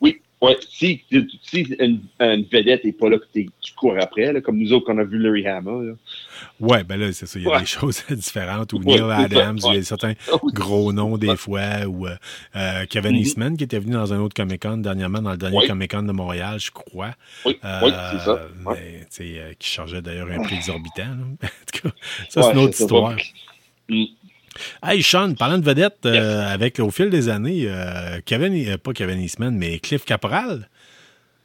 Oui, 0.02 0.20
ouais. 0.42 0.57
Si, 0.68 1.02
si 1.42 1.61
une, 1.81 2.00
une 2.20 2.44
vedette 2.52 2.85
n'est 2.85 2.92
pas 2.92 3.09
là 3.09 3.18
que 3.18 3.24
tu 3.33 3.48
cours 3.76 3.96
après, 3.98 4.33
là, 4.33 4.40
comme 4.40 4.59
nous 4.59 4.72
autres 4.72 4.87
qu'on 4.87 4.98
a 4.98 5.05
vu 5.05 5.18
Larry 5.18 5.46
Hama. 5.46 5.70
Là. 5.83 5.92
ouais, 6.61 6.85
ben 6.85 7.00
là, 7.00 7.12
c'est 7.12 7.26
ça. 7.26 7.38
Il 7.38 7.44
y 7.44 7.48
a 7.48 7.50
Ouais. 7.52 7.61
des 7.61 7.66
choses 7.81 8.05
différentes. 8.11 8.72
Ou 8.74 8.78
Ouais, 8.78 9.00
Neil 9.00 9.11
Adams, 9.11 9.59
il 9.66 9.74
y 9.74 9.78
a 9.78 9.83
certains 9.83 10.12
gros 10.52 10.92
noms 10.92 11.16
des 11.18 11.37
fois. 11.37 11.87
Ou 11.87 12.07
euh, 12.07 12.14
euh, 12.57 12.85
Kevin 12.88 13.12
Mhm. 13.12 13.18
Eastman 13.18 13.57
qui 13.57 13.64
était 13.64 13.78
venu 13.78 13.92
dans 13.94 14.12
un 14.12 14.18
autre 14.20 14.35
Comic-Con 14.35 14.78
dernièrement, 14.78 15.22
dans 15.22 15.33
le 15.33 15.37
dernier. 15.38 15.66
Comic-Con 15.66 16.02
de 16.05 16.12
Montréal, 16.12 16.61
je 16.61 16.70
crois. 16.70 17.14
Oui, 17.44 17.57
Euh, 17.64 17.81
c'est 18.12 18.18
ça. 18.24 18.48
Mais, 18.64 19.07
euh, 19.40 19.52
qui 19.59 19.68
chargeait 19.68 20.02
d'ailleurs 20.02 20.28
un 20.31 20.42
prix 20.42 20.55
exorbitant. 20.57 21.02
en 21.12 21.46
tout 21.72 21.83
cas, 21.88 21.94
ça, 22.28 22.42
c'est 22.42 22.52
une 22.52 22.59
autre 22.59 22.81
histoire. 22.81 23.16
Mm. 24.83 24.88
Hey, 24.88 25.03
Sean, 25.03 25.35
parlant 25.35 25.59
de 25.59 25.65
vedettes, 25.65 26.05
euh, 26.07 26.47
avec 26.53 26.79
au 26.81 26.91
fil 26.91 27.11
des 27.11 27.29
années, 27.29 27.65
euh, 27.67 28.21
Kevin, 28.25 28.55
euh, 28.69 28.77
pas 28.79 28.93
Kevin 28.93 29.21
Eastman, 29.21 29.57
mais 29.57 29.79
Cliff 29.79 30.05
Caporal. 30.05 30.69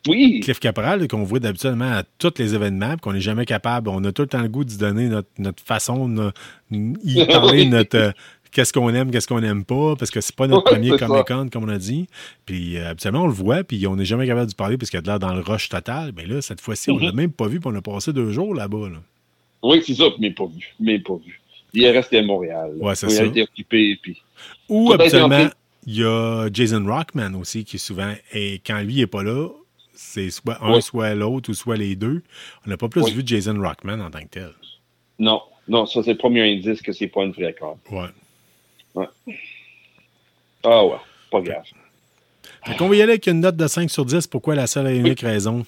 Oui, 0.08 0.40
Cliff 0.42 0.60
Caporal, 0.60 1.02
là, 1.02 1.08
qu'on 1.08 1.24
voit 1.24 1.40
d'habituellement 1.40 1.92
à 1.92 2.04
tous 2.18 2.34
les 2.38 2.56
événements, 2.56 2.96
qu'on 2.98 3.12
n'est 3.14 3.20
jamais 3.22 3.46
capable. 3.46 3.90
On 3.90 4.04
a 4.06 4.12
tout 4.12 4.22
le 4.22 4.28
temps 4.28 4.42
le 4.42 4.48
goût 4.48 4.64
d'y 4.64 4.78
donner 4.78 5.08
notre, 5.08 5.28
notre 5.38 5.62
façon, 5.64 6.08
de 6.08 6.32
y 6.72 7.26
parler 7.28 7.66
notre. 7.66 8.14
Qu'est-ce 8.52 8.72
qu'on 8.72 8.90
aime, 8.94 9.12
qu'est-ce 9.12 9.28
qu'on 9.28 9.42
n'aime 9.42 9.66
pas, 9.66 9.96
parce 9.98 10.10
que 10.10 10.22
c'est 10.22 10.34
pas 10.36 10.48
notre 10.48 10.66
Ouais, 10.68 10.72
premier 10.78 10.92
c'est 10.92 11.00
ça. 11.00 11.08
Comic-Con, 11.08 11.50
comme 11.52 11.66
on 11.66 11.70
a 11.70 11.78
dit. 11.78 12.08
Puis 12.46 12.78
habituellement, 12.80 13.24
on 13.24 13.28
le 13.28 13.34
voit, 13.34 13.64
puis 13.66 13.86
on 13.88 13.98
n'est 13.98 14.06
jamais 14.06 14.26
capable 14.26 14.50
de 14.50 14.56
parler 14.56 14.78
parce 14.78 14.90
qu'il 14.90 14.98
y 14.98 15.00
a 15.00 15.02
de 15.02 15.08
l'air 15.08 15.20
dans 15.20 15.34
le 15.34 15.42
rush 15.42 15.68
total. 15.68 16.14
Mais 16.16 16.26
là, 16.26 16.42
cette 16.42 16.62
fois-ci, 16.62 16.90
on 16.90 16.96
Mhm. 16.98 17.04
l'a 17.06 17.12
même 17.12 17.32
pas 17.32 17.48
vu, 17.48 17.60
puis 17.60 17.70
on 17.72 17.76
a 17.76 17.82
passé 17.82 18.14
deux 18.14 18.32
jours 18.32 18.56
là-bas. 18.56 18.90
là. 18.90 18.98
oui, 19.64 19.84
c'est 19.86 19.96
ça, 19.96 20.06
mais 20.20 20.32
pas 20.32 20.46
vu. 20.46 20.74
Mais 20.80 21.00
pas 21.00 21.16
vu. 21.26 21.42
Il 21.78 21.86
est 21.86 21.92
resté 21.92 22.18
à 22.20 22.24
Montréal. 22.24 22.74
Ouais, 22.78 22.96
c'est 22.96 23.08
il 23.08 23.12
ça. 23.12 23.24
a 23.24 23.26
été 23.26 23.44
occupé. 23.44 23.98
Puis... 24.02 24.22
Ou 24.70 24.92
fait- 24.94 25.52
il 25.90 25.96
y 25.96 26.04
a 26.04 26.50
Jason 26.52 26.84
Rockman 26.86 27.34
aussi, 27.36 27.64
qui 27.64 27.80
souvent, 27.80 28.14
et 28.34 28.62
quand 28.66 28.80
lui 28.82 28.98
n'est 28.98 29.08
pas 29.08 29.24
là, 29.24 29.48
c'est 29.94 30.30
soit 30.30 30.62
un, 30.62 30.82
soit 30.82 31.16
l'autre, 31.16 31.50
ou 31.50 31.54
soit 31.54 31.78
les 31.78 31.96
deux. 31.96 32.24
On 32.66 32.70
n'a 32.70 32.78
pas 32.78 32.90
plus 32.90 33.10
vu 33.14 33.24
Jason 33.26 33.58
Rockman 33.60 34.02
en 34.02 34.12
tant 34.12 34.20
que 34.20 34.28
tel. 34.28 34.52
Non, 35.18 35.42
non, 35.68 35.86
ça 35.86 36.04
c'est 36.04 36.12
le 36.12 36.18
premier 36.18 36.42
indice 36.42 36.82
que 36.82 36.92
c'est 36.92 37.08
pas 37.08 37.24
une 37.24 37.32
vraie 37.32 37.54
carte. 37.54 37.78
Ouais. 37.90 39.06
Ah 40.64 40.86
ouais, 40.86 40.98
pas 41.32 41.42
grave. 41.42 41.64
Fait 42.66 42.76
qu'on 42.76 42.90
va 42.90 42.96
y 42.96 43.02
aller 43.02 43.14
avec 43.14 43.28
une 43.28 43.40
note 43.40 43.56
de 43.56 43.68
5 43.68 43.90
sur 43.90 44.04
10. 44.04 44.28
Pourquoi 44.28 44.56
la 44.56 44.68
seule 44.68 44.88
et 44.88 44.98
unique 44.98 45.22
raison? 45.22 45.66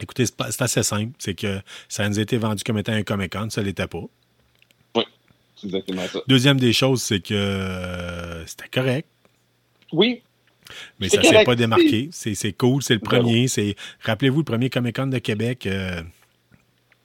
Écoutez, 0.00 0.24
c'est 0.24 0.62
assez 0.62 0.82
simple. 0.82 1.12
C'est 1.18 1.34
que 1.34 1.60
ça 1.88 2.08
nous 2.08 2.18
a 2.18 2.22
été 2.22 2.38
vendu 2.38 2.64
comme 2.64 2.78
étant 2.78 2.92
un 2.92 3.02
Comic-Con. 3.02 3.50
Ça 3.50 3.62
l'était 3.62 3.86
pas. 3.86 4.04
C'est 5.60 5.66
exactement 5.66 6.06
ça. 6.06 6.20
Deuxième 6.26 6.58
des 6.58 6.72
choses, 6.72 7.02
c'est 7.02 7.20
que 7.20 7.34
euh, 7.34 8.46
c'était 8.46 8.68
correct. 8.68 9.08
Oui, 9.92 10.22
Mais 10.98 11.08
ça 11.08 11.20
s'est 11.22 11.28
correct, 11.28 11.46
pas 11.46 11.56
démarqué. 11.56 12.08
C'est 12.12 12.52
cool. 12.52 12.82
C'est 12.82 12.94
le 12.94 13.00
premier. 13.00 13.46
Rappelez-vous, 14.02 14.38
le 14.38 14.44
premier 14.44 14.70
Comic 14.70 14.96
Con 14.96 15.08
de 15.08 15.18
Québec, 15.18 15.66
euh, 15.66 16.00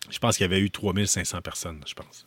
je 0.09 0.19
pense 0.19 0.37
qu'il 0.37 0.45
y 0.45 0.49
avait 0.49 0.59
eu 0.59 0.69
3500 0.69 1.41
personnes, 1.41 1.81
je 1.85 1.93
pense. 1.93 2.25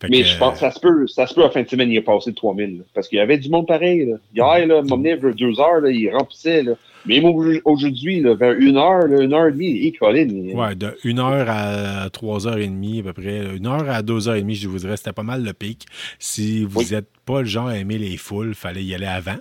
Fait 0.00 0.08
mais 0.08 0.22
que, 0.22 0.28
je 0.28 0.38
pense 0.38 0.54
que 0.54 0.60
ça 0.60 0.70
se 0.70 0.80
peut, 0.80 1.06
ça 1.06 1.26
se 1.26 1.34
peut, 1.34 1.48
fin 1.50 1.62
de 1.62 1.68
semaine, 1.68 1.90
il 1.90 1.96
est 1.96 2.02
passé 2.02 2.30
de 2.30 2.36
3000. 2.36 2.78
là. 2.78 2.84
parce 2.94 3.08
qu'il 3.08 3.18
y 3.18 3.20
avait 3.20 3.38
du 3.38 3.48
monde 3.48 3.66
pareil. 3.66 4.06
Là. 4.06 4.16
Hier, 4.34 4.66
là, 4.66 4.82
mon 4.82 4.98
deux 4.98 5.60
heures, 5.60 5.80
là, 5.80 5.90
il 5.90 6.10
remplissait. 6.10 6.62
Là. 6.62 6.74
Même 7.06 7.24
au- 7.24 7.44
aujourd'hui, 7.64 8.20
vers 8.20 8.52
une 8.52 8.76
heure, 8.76 9.06
là, 9.08 9.22
une 9.22 9.32
heure 9.34 9.48
et 9.48 9.52
demie, 9.52 9.86
et 9.86 9.92
Colin, 9.92 10.28
il- 10.28 10.54
Ouais, 10.54 10.74
de 10.76 10.96
1h 11.04 11.46
à 11.48 12.08
3h30 12.10 13.00
à 13.00 13.02
peu 13.02 13.12
près. 13.12 13.56
1h 13.58 13.88
à 13.90 14.02
2h30, 14.02 14.54
je 14.54 14.68
vous 14.68 14.78
dirais, 14.78 14.96
c'était 14.96 15.12
pas 15.12 15.22
mal 15.24 15.42
le 15.44 15.52
pic. 15.52 15.86
Si 16.18 16.64
vous 16.64 16.80
Oui. 16.80 16.86
n'êtes 16.92 17.10
pas 17.26 17.40
le 17.40 17.46
genre 17.46 17.68
à 17.68 17.76
aimer 17.78 17.98
les 17.98 18.16
foules, 18.16 18.54
fallait 18.54 18.84
y 18.84 18.94
aller 18.94 19.06
avant. 19.06 19.38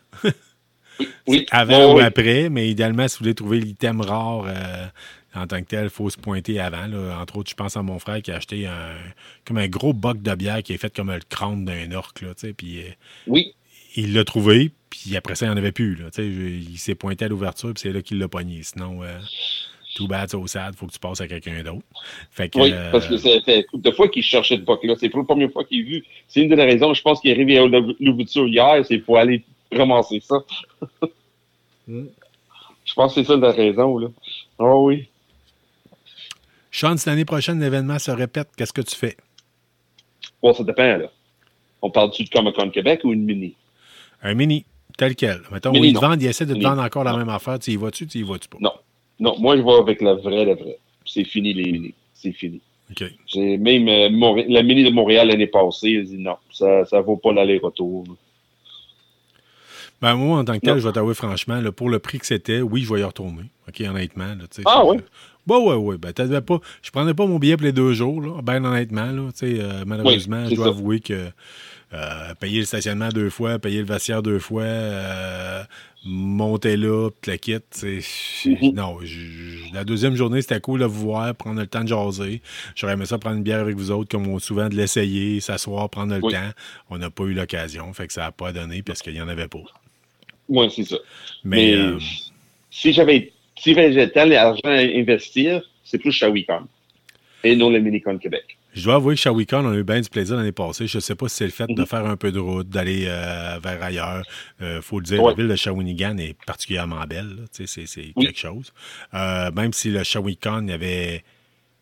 oui, 1.27 1.45
Avant 1.51 1.93
ou 1.95 1.99
après, 1.99 2.49
mais 2.49 2.69
idéalement, 2.69 3.07
si 3.07 3.17
vous 3.17 3.23
voulez 3.25 3.35
trouver 3.35 3.59
l'item 3.59 4.01
rare 4.01 4.45
euh, 4.47 4.85
en 5.35 5.47
tant 5.47 5.59
que 5.61 5.65
tel, 5.67 5.85
il 5.85 5.89
faut 5.89 6.09
se 6.09 6.17
pointer 6.17 6.59
avant. 6.59 6.87
là. 6.87 7.19
Entre 7.21 7.37
autres, 7.37 7.49
je 7.49 7.55
pense 7.55 7.77
à 7.77 7.81
mon 7.83 7.99
frère 7.99 8.21
qui 8.21 8.31
a 8.31 8.35
acheté 8.35 8.67
un, 8.67 8.95
comme 9.45 9.57
un 9.57 9.67
gros 9.67 9.93
boc 9.93 10.21
de 10.21 10.35
bière 10.35 10.61
qui 10.63 10.73
est 10.73 10.77
fait 10.77 10.93
comme 10.95 11.11
le 11.11 11.19
crâne 11.29 11.65
d'un 11.65 11.91
orc. 11.93 12.13
Là, 12.21 12.29
puis 12.55 12.79
euh, 12.79 12.89
Oui, 13.27 13.53
il 13.95 14.13
l'a 14.13 14.23
trouvé, 14.23 14.71
puis 14.89 15.15
après 15.15 15.35
ça, 15.35 15.45
il 15.45 15.49
n'y 15.49 15.55
en 15.55 15.57
avait 15.57 15.71
plus. 15.71 15.95
Là, 15.95 16.05
je- 16.15 16.21
il 16.23 16.77
s'est 16.77 16.95
pointé 16.95 17.25
à 17.25 17.27
l'ouverture, 17.27 17.73
puis 17.73 17.81
c'est 17.81 17.91
là 17.91 18.01
qu'il 18.01 18.17
l'a 18.19 18.27
pogné. 18.27 18.63
Sinon, 18.63 19.03
euh, 19.03 19.19
too 19.95 20.07
bad, 20.07 20.29
so 20.29 20.45
sad, 20.47 20.75
faut 20.75 20.87
que 20.87 20.93
tu 20.93 20.99
passes 20.99 21.21
à 21.21 21.27
quelqu'un 21.27 21.61
d'autre. 21.63 21.85
Fait 22.31 22.49
que, 22.49 22.59
oui, 22.59 22.71
euh, 22.73 22.91
parce 22.91 23.07
que 23.07 23.17
ça 23.17 23.29
fait 23.45 23.65
de 23.73 23.91
fois 23.91 24.07
qu'il 24.07 24.23
cherchait 24.23 24.55
ce 24.55 24.61
boc-là. 24.61 24.95
C'est 24.99 25.09
pas 25.09 25.19
la 25.19 25.23
première 25.25 25.51
fois 25.51 25.65
qu'il 25.65 25.81
est 25.81 25.83
vu. 25.83 26.05
C'est 26.27 26.41
une 26.41 26.49
de 26.49 26.55
les 26.55 26.65
raisons. 26.65 26.93
Je 26.93 27.01
pense 27.01 27.19
qu'il 27.19 27.29
est 27.31 27.33
arrivé 27.33 27.57
à 27.57 27.65
l'ouverture 27.65 28.47
hier, 28.47 28.85
c'est 28.85 28.99
pour 28.99 29.17
aller 29.17 29.43
ramasser 29.71 30.19
ça. 30.21 30.37
Mm. 31.87 32.05
Je 32.85 32.93
pense 32.93 33.13
que 33.15 33.21
c'est 33.21 33.27
ça 33.27 33.35
la 33.37 33.51
raison, 33.51 33.97
là. 33.97 34.07
Oh 34.59 34.85
oui. 34.87 35.07
Sean, 36.71 36.95
si 36.97 37.09
l'année 37.09 37.25
prochaine 37.25 37.59
l'événement 37.59 37.99
se 37.99 38.11
répète, 38.11 38.49
qu'est-ce 38.55 38.73
que 38.73 38.81
tu 38.81 38.95
fais? 38.95 39.17
Bon, 40.41 40.53
ça 40.53 40.63
dépend, 40.63 40.97
là. 40.97 41.11
On 41.81 41.89
parle-tu 41.89 42.23
de 42.23 42.29
Comic 42.29 42.55
Con 42.55 42.69
Québec 42.69 43.01
ou 43.03 43.11
une 43.11 43.23
mini? 43.23 43.55
Un 44.23 44.33
mini, 44.35 44.65
tel 44.97 45.15
quel. 45.15 45.41
Mettons, 45.51 45.71
Mini, 45.71 45.89
ils 45.89 45.93
te 45.93 45.99
vendent, 45.99 46.21
ils 46.21 46.27
essaient 46.27 46.45
de 46.45 46.53
te 46.53 46.61
vendre 46.63 46.81
encore 46.81 47.03
la 47.03 47.11
Non. 47.13 47.17
même 47.17 47.29
affaire. 47.29 47.57
Tu 47.59 47.71
y 47.71 47.75
vas-tu, 47.75 48.05
tu 48.07 48.19
y 48.19 48.23
vas-tu 48.23 48.47
pas? 48.49 48.57
Non. 48.61 48.71
Non, 49.19 49.35
moi, 49.39 49.55
je 49.57 49.61
vais 49.61 49.71
avec 49.73 50.01
la 50.01 50.13
vraie, 50.15 50.45
la 50.45 50.55
vraie. 50.55 50.77
C'est 51.05 51.23
fini, 51.23 51.53
les 51.53 51.71
mini. 51.71 51.93
C'est 52.13 52.31
fini. 52.31 52.61
OK. 52.91 53.03
J'ai 53.27 53.57
même 53.57 53.87
euh, 53.87 54.43
la 54.47 54.63
mini 54.63 54.83
de 54.83 54.89
Montréal 54.89 55.27
l'année 55.29 55.47
passée, 55.47 55.93
elle 55.93 56.05
dit 56.05 56.17
non, 56.17 56.35
ça 56.51 56.83
ça 56.85 56.99
vaut 57.01 57.17
pas 57.17 57.31
l'aller-retour. 57.31 58.03
Ben, 60.01 60.15
moi, 60.15 60.39
en 60.39 60.43
tant 60.45 60.55
que 60.55 60.59
tel, 60.59 60.73
Non. 60.73 60.79
je 60.79 60.87
vais 60.87 60.93
t'avouer 60.93 61.13
franchement, 61.13 61.61
là, 61.61 61.71
pour 61.71 61.89
le 61.89 61.99
prix 61.99 62.17
que 62.19 62.25
c'était, 62.25 62.61
oui, 62.61 62.81
je 62.83 62.93
vais 62.93 63.01
y 63.01 63.03
retourner. 63.03 63.43
OK, 63.67 63.81
honnêtement. 63.81 64.25
Là, 64.35 64.45
Ah, 64.65 64.83
ouais? 64.85 64.97
Bah 65.47 65.59
ouais, 65.59 65.75
ouais. 65.75 65.97
Ben, 65.97 66.11
t'avais 66.11 66.41
pas, 66.41 66.59
je 66.81 66.91
prendrais 66.91 67.13
pas 67.13 67.25
mon 67.27 67.37
billet 67.39 67.55
pour 67.57 67.65
les 67.65 67.71
deux 67.71 67.93
jours, 67.93 68.19
là, 68.21 68.41
ben 68.43 68.63
honnêtement. 68.65 69.05
Là, 69.11 69.29
tu 69.31 69.37
sais, 69.55 69.61
euh, 69.61 69.83
malheureusement, 69.85 70.43
Oui, 70.43 70.49
je 70.51 70.55
dois 70.55 70.65
ça. 70.65 70.71
avouer 70.71 70.99
que 70.99 71.29
euh, 71.93 72.33
payer 72.39 72.59
le 72.59 72.65
stationnement 72.65 73.09
deux 73.09 73.29
fois, 73.29 73.59
payer 73.59 73.79
le 73.79 73.85
vestiaire 73.85 74.23
deux 74.23 74.39
fois, 74.39 74.63
euh, 74.63 75.63
monter 76.05 76.77
là, 76.77 77.09
puis 77.21 77.31
la 77.31 77.37
quitte. 77.37 77.83
Mhm. 77.83 78.73
Non, 78.73 78.97
la 79.73 79.83
deuxième 79.83 80.15
journée, 80.15 80.41
c'était 80.41 80.59
cool 80.61 80.79
de 80.79 80.85
vous 80.85 81.01
voir, 81.01 81.35
prendre 81.35 81.59
le 81.59 81.67
temps 81.67 81.83
de 81.83 81.89
jaser. 81.89 82.41
J'aurais 82.75 82.93
aimé 82.93 83.05
ça 83.05 83.17
prendre 83.17 83.37
une 83.37 83.43
bière 83.43 83.59
avec 83.59 83.75
vous 83.75 83.91
autres, 83.91 84.09
comme 84.09 84.27
on 84.27 84.39
souvent 84.39 84.69
de 84.69 84.75
l'essayer, 84.75 85.39
s'asseoir, 85.41 85.89
prendre 85.89 86.15
le 86.15 86.21
Oui. 86.23 86.33
temps. 86.33 86.49
On 86.89 86.97
n'a 86.97 87.09
pas 87.09 87.23
eu 87.25 87.33
l'occasion, 87.33 87.91
fait 87.93 88.07
que 88.07 88.13
ça 88.13 88.21
n'a 88.21 88.31
pas 88.31 88.51
donné 88.51 88.81
parce 88.81 89.01
qu'il 89.01 89.13
n'y 89.13 89.21
en 89.21 89.27
avait 89.27 89.47
pas. 89.47 89.59
Oui, 90.49 90.71
c'est 90.73 90.83
ça. 90.85 90.97
Mais, 91.43 91.57
Mais, 91.57 91.75
euh, 91.75 91.99
si 92.69 92.93
j'avais 92.93 93.31
si 93.57 93.73
j'avais 93.75 94.09
tant 94.09 94.25
d'argent 94.25 94.61
à 94.65 94.79
investir, 94.79 95.61
c'est 95.83 95.99
plus 95.99 96.11
Shawicon 96.11 96.67
et 97.43 97.55
non 97.55 97.69
le 97.69 97.79
Minicon 97.79 98.17
Québec. 98.17 98.57
Je 98.73 98.83
dois 98.85 98.95
avouer 98.95 99.15
que 99.15 99.21
Shawicon, 99.21 99.65
on 99.65 99.71
a 99.71 99.75
eu 99.75 99.83
bien 99.83 99.99
du 99.99 100.09
plaisir 100.09 100.37
l'année 100.37 100.53
passée. 100.53 100.87
Je 100.87 100.97
ne 100.97 101.01
sais 101.01 101.15
pas 101.15 101.27
si 101.27 101.35
c'est 101.37 101.45
le 101.45 101.51
fait 101.51 101.67
de 101.67 101.81
Mhm. 101.81 101.85
faire 101.85 102.05
un 102.05 102.15
peu 102.15 102.31
de 102.31 102.39
route, 102.39 102.69
d'aller 102.69 103.05
euh, 103.07 103.59
vers 103.61 103.83
ailleurs. 103.83 104.23
Il 104.61 104.79
faut 104.81 104.99
le 104.99 105.05
dire, 105.05 105.21
Ouais. 105.21 105.31
la 105.31 105.35
ville 105.35 105.47
de 105.49 105.55
Shawinigan 105.55 106.17
est 106.17 106.35
particulièrement 106.45 107.03
belle. 107.05 107.27
là. 107.27 107.43
Tu 107.53 107.67
sais, 107.67 107.83
C'est 107.85 108.13
Oui. 108.15 108.25
quelque 108.27 108.39
chose. 108.39 108.71
Euh, 109.13 109.51
même 109.51 109.73
si 109.73 109.89
le 109.89 110.03
Shawicon, 110.03 110.63
il 110.63 110.69
y 110.69 110.73
avait 110.73 111.23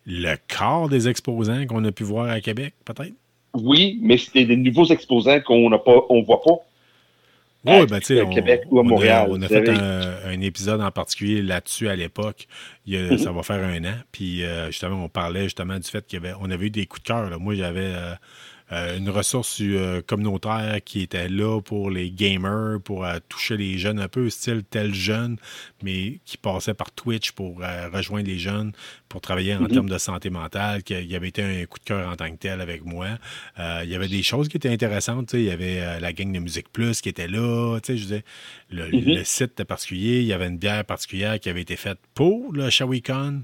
le 0.08 0.36
quart 0.48 0.90
des 0.90 1.08
exposants 1.08 1.66
qu'on 1.68 1.86
a 1.86 1.92
pu 1.92 2.04
voir 2.04 2.28
à 2.30 2.42
Québec, 2.42 2.74
peut-être? 2.86 3.14
Oui, 3.54 4.00
mais 4.02 4.18
c'était 4.18 4.46
des 4.46 4.56
nouveaux 4.56 4.86
exposants 4.86 5.40
qu'on 5.42 5.70
n'a 5.70 5.78
pas, 5.80 6.02
on 6.10 6.22
voit 6.24 6.42
pas. 6.42 6.54
Oui, 7.66 7.86
ben, 7.88 8.00
tu 8.00 8.06
sais, 8.06 8.22
on, 8.22 8.30
Québec 8.30 8.64
ou 8.70 8.80
à 8.80 8.84
on 8.84 8.86
a- 8.86 8.90
Montréal. 8.90 9.28
On 9.32 9.42
a, 9.42 9.48
fait 9.48 9.70
un, 9.70 10.16
un 10.26 10.42
épisode 10.42 10.80
en 10.82 10.92
particulier 10.92 11.42
là-dessus 11.42 11.90
à 11.90 11.96
l'époque. 11.96 12.48
Mhm. 13.12 13.18
Ça 13.18 13.32
va 13.32 13.44
faire 13.44 13.64
un 13.64 13.84
an. 13.86 13.96
Puis 14.12 14.44
euh, 14.44 14.68
justement, 14.68 15.04
on 15.04 15.10
parlait 15.10 15.44
justement 15.44 15.78
du 15.78 15.90
fait 15.90 16.06
y 16.24 16.26
avait, 16.26 16.34
avait 16.52 16.68
eu 16.68 16.70
des 16.72 16.86
coups 16.86 17.04
de 17.04 17.08
cœur. 17.08 17.40
Moi, 17.40 17.56
j'avais 17.56 17.92
euh, 17.94 18.14
euh, 18.72 18.98
une 18.98 19.10
ressource 19.10 19.58
euh, 19.62 20.02
communautaire 20.06 20.80
qui 20.84 21.02
était 21.02 21.28
là 21.28 21.60
pour 21.62 21.90
les 21.90 22.12
gamers, 22.12 22.80
pour 22.84 23.06
euh, 23.06 23.18
toucher 23.28 23.58
les 23.58 23.78
jeunes 23.78 24.00
un 24.00 24.08
peu, 24.08 24.30
style 24.30 24.64
tel 24.70 24.94
jeune, 24.94 25.38
mais 25.82 26.20
qui 26.26 26.38
passait 26.38 26.74
par 26.74 26.92
Twitch 26.92 27.32
pour 27.32 27.60
rejoindre 27.94 28.28
les 28.28 28.38
jeunes, 28.38 28.72
pour 29.08 29.22
travailler 29.22 29.56
en 29.56 29.62
Mhm. 29.62 29.68
termes 29.72 29.90
de 29.90 29.98
santé 29.98 30.30
mentale, 30.30 30.84
qui 30.84 30.94
il 30.94 31.12
y 31.12 31.16
avait 31.16 31.30
été 31.30 31.42
un 31.42 31.66
coup 31.66 31.80
de 31.80 31.84
cœur 31.86 32.10
en 32.10 32.16
tant 32.16 32.30
que 32.32 32.38
tel 32.38 32.62
avec 32.62 32.86
moi. 32.86 33.08
Il 33.58 33.90
y 33.90 33.96
avait 33.96 34.08
des 34.08 34.24
choses 34.24 34.48
qui 34.50 34.58
étaient 34.58 34.70
intéressantes. 34.70 35.34
Il 35.34 35.44
y 35.44 35.52
avait 35.52 36.00
la 36.00 36.14
gang 36.14 36.32
de 36.32 36.40
Musique 36.40 36.70
Plus 36.72 37.02
qui 37.02 37.10
était 37.10 37.28
là. 37.28 37.80
Je 37.88 37.94
disais, 37.94 38.24
le, 38.70 38.90
le 38.90 39.24
site 39.24 39.52
était 39.54 39.66
particulier. 39.66 40.20
Il 40.22 40.28
y 40.28 40.34
avait 40.34 40.48
une 40.48 40.58
bière 40.58 40.86
particulière 40.86 41.40
qui 41.40 41.50
avait 41.50 41.62
été 41.62 41.76
faite 41.76 41.98
pour 42.14 42.54
le 42.54 42.70
Shawicon. 42.70 43.44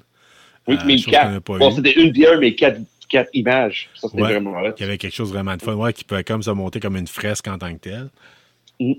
Oui, 0.68 0.78
mais 0.86 0.96
quatre. 0.98 1.42
Bon, 1.60 1.72
c'était 1.72 1.94
une 1.94 2.12
bière, 2.12 2.40
mais 2.40 2.56
quatre, 2.56 2.80
quatre 3.08 3.30
images. 3.34 3.90
Ça, 3.96 4.08
c'était 4.10 4.22
Ouais. 4.22 4.32
vraiment. 4.34 4.60
Il 4.78 4.82
y 4.82 4.84
avait 4.84 4.98
quelque 4.98 5.14
chose 5.16 5.32
vraiment 5.32 5.56
de 5.56 5.62
fun, 5.62 5.76
ouais, 5.76 5.94
qui 5.94 6.04
pouvait 6.04 6.24
comme 6.24 6.44
se 6.44 6.52
monter 6.52 6.80
comme 6.80 6.96
une 6.98 7.08
fresque 7.08 7.48
en 7.48 7.58
tant 7.58 7.74
que 7.74 7.80
telle. 7.80 8.10
Mhm. 8.80 8.96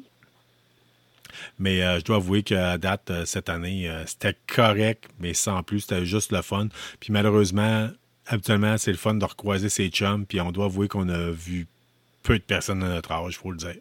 Mais 1.59 1.83
euh, 1.83 1.99
je 1.99 2.05
dois 2.05 2.17
avouer 2.17 2.43
qu'à 2.43 2.79
date, 2.79 3.11
euh, 3.11 3.25
cette 3.27 3.49
année, 3.49 3.89
euh, 3.89 4.05
c'était 4.07 4.35
correct, 4.47 5.05
mais 5.21 5.35
sans 5.35 5.63
plus, 5.63 5.81
c'était 5.81 6.05
juste 6.07 6.33
le 6.33 6.43
fun. 6.43 6.69
Puis 7.01 7.13
malheureusement, 7.13 7.89
habituellement, 8.27 8.79
c'est 8.79 8.91
le 8.91 8.97
fun 8.97 9.15
de 9.15 9.25
recroiser 9.25 9.69
ses 9.69 9.89
chums, 9.89 10.25
puis 10.27 10.41
on 10.41 10.51
doit 10.51 10.65
avouer 10.67 10.89
qu'on 10.89 11.09
a 11.09 11.31
vu 11.31 11.67
peu 12.23 12.39
de 12.39 12.43
personnes 12.43 12.81
de 12.81 12.87
notre 12.87 13.13
âge, 13.13 13.35
il 13.35 13.39
faut 13.39 13.51
le 13.51 13.59
dire. 13.59 13.77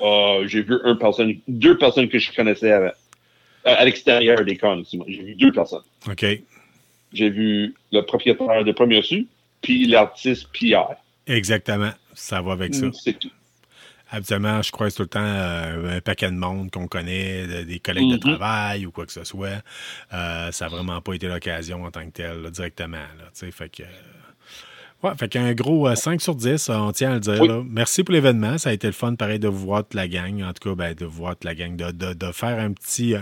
Ah, 0.00 0.38
j'ai 0.46 0.62
vu 0.62 0.74
une 0.84 0.98
personne, 0.98 1.34
deux 1.48 1.76
personnes 1.78 2.08
que 2.08 2.18
je 2.18 2.32
connaissais 2.32 2.70
avant. 2.72 2.92
À 3.64 3.84
l'extérieur 3.84 4.44
des 4.44 4.56
cons. 4.58 4.82
J'ai 5.08 5.22
vu 5.22 5.34
deux 5.36 5.52
personnes. 5.52 5.82
OK. 6.10 6.24
J'ai 7.12 7.30
vu 7.30 7.74
le 7.92 8.00
propriétaire 8.02 8.64
de 8.64 8.72
Premier 8.72 9.00
Su, 9.02 9.26
puis 9.64 9.86
l'artiste 9.86 10.48
Pierre. 10.52 10.96
Exactement. 11.26 11.90
Ça 12.14 12.40
va 12.42 12.52
avec 12.52 12.74
ça. 12.74 12.86
C'est 12.92 13.18
tout. 13.18 13.30
Habituellement, 14.10 14.62
je 14.62 14.70
croise 14.70 14.94
tout 14.94 15.02
le 15.02 15.08
temps 15.08 15.18
euh, 15.24 15.96
un 15.96 16.00
paquet 16.00 16.28
de 16.30 16.36
monde 16.36 16.70
qu'on 16.70 16.86
connaît, 16.86 17.46
de- 17.46 17.62
des 17.64 17.80
collègues 17.80 18.10
de 18.10 18.14
Mhm. 18.14 18.20
travail 18.36 18.86
ou 18.86 18.92
quoi 18.92 19.06
que 19.06 19.12
ce 19.12 19.24
soit. 19.24 19.62
Euh, 20.12 20.52
ça 20.52 20.66
n'a 20.66 20.68
vraiment 20.76 21.00
pas 21.00 21.14
été 21.14 21.26
l'occasion 21.26 21.82
en 21.84 21.90
tant 21.90 22.04
que 22.06 22.10
tel, 22.12 22.42
là, 22.42 22.50
directement. 22.50 22.98
Là, 22.98 23.50
fait 23.50 23.68
que, 23.70 23.82
euh, 23.82 23.86
ouais, 25.02 25.12
fait 25.18 25.28
qu'un 25.28 25.52
gros 25.54 25.88
euh, 25.88 25.94
5 25.96 26.20
sur 26.20 26.34
10, 26.36 26.68
on 26.68 26.92
tient 26.92 27.12
à 27.12 27.14
le 27.14 27.20
dire. 27.20 27.40
Oui. 27.40 27.48
là. 27.48 27.62
Merci 27.68 28.04
pour 28.04 28.12
l'événement. 28.12 28.56
Ça 28.58 28.70
a 28.70 28.72
été 28.72 28.86
le 28.86 28.92
fun, 28.92 29.14
pareil, 29.16 29.38
de 29.40 29.48
vous 29.48 29.64
voir 29.66 29.82
toute 29.82 29.94
la 29.94 30.06
gang. 30.06 30.42
En 30.44 30.52
tout 30.52 30.68
cas, 30.68 30.74
ben, 30.76 30.94
de 30.94 31.06
vous 31.06 31.16
voir 31.16 31.32
toute 31.34 31.44
la 31.44 31.54
gang, 31.56 31.74
de, 31.74 31.90
de, 31.90 32.12
de 32.12 32.32
faire 32.32 32.60
un 32.60 32.72
petit. 32.72 33.14
euh, 33.14 33.20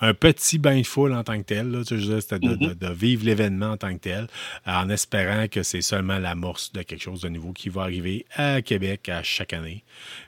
un 0.00 0.14
petit 0.14 0.58
bain 0.58 0.78
de 0.80 0.86
foule 0.86 1.12
en 1.12 1.24
tant 1.24 1.36
que 1.38 1.44
tel. 1.44 1.70
Là, 1.70 1.82
tu 1.84 2.00
sais, 2.00 2.20
c'était 2.20 2.38
de, 2.38 2.54
de- 2.54 2.74
de 2.74 2.92
vivre 2.92 3.24
l'événement 3.24 3.70
en 3.72 3.76
tant 3.76 3.92
que 3.94 4.00
tel, 4.00 4.26
en 4.66 4.88
espérant 4.90 5.48
que 5.48 5.62
c'est 5.62 5.80
seulement 5.82 6.18
l'amorce 6.18 6.72
de 6.72 6.82
quelque 6.82 7.02
chose 7.02 7.20
de 7.20 7.28
nouveau 7.28 7.52
qui 7.52 7.68
va 7.68 7.82
arriver 7.82 8.24
à 8.34 8.62
Québec 8.62 9.08
à 9.08 9.22
chaque 9.22 9.52
année. 9.52 9.82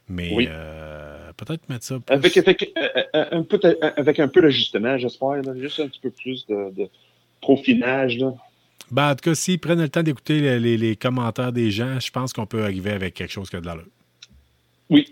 Mais 0.09 0.33
Oui. 0.35 0.47
euh, 0.51 1.31
peut-être 1.37 1.69
mettre 1.69 1.85
ça 1.85 1.99
plus- 2.01 2.15
Avec, 2.15 2.37
avec, 2.37 2.73
euh, 2.77 2.89
euh, 3.15 3.25
un 3.33 3.43
peu, 3.45 3.61
avec 3.97 4.19
un 4.19 4.29
peu 4.29 4.43
d'ajustement, 4.43 4.99
j'espère. 4.99 5.43
Juste 5.57 5.81
un 5.81 5.89
petit 5.89 6.01
peu 6.01 6.11
plus 6.11 6.47
de, 6.47 6.73
de 6.77 6.89
profinage. 7.41 8.19
Là. 8.19 8.35
Ben, 8.91 9.11
en 9.11 9.15
tout 9.15 9.31
cas, 9.31 9.35
s'ils 9.37 9.61
prennent 9.61 9.81
le 9.81 9.89
temps 9.89 10.03
d'écouter 10.03 10.41
les, 10.41 10.59
les- 10.59 10.77
les 10.77 10.97
commentaires 10.97 11.53
des 11.53 11.71
gens, 11.71 12.01
je 12.01 12.11
pense 12.11 12.33
qu'on 12.33 12.47
peut 12.47 12.65
arriver 12.65 12.91
avec 12.91 13.15
quelque 13.15 13.31
chose 13.33 13.49
qui 13.49 13.57
a 13.57 13.61
de 13.61 13.67
l'allure. 13.67 13.87
Oui. 14.89 15.07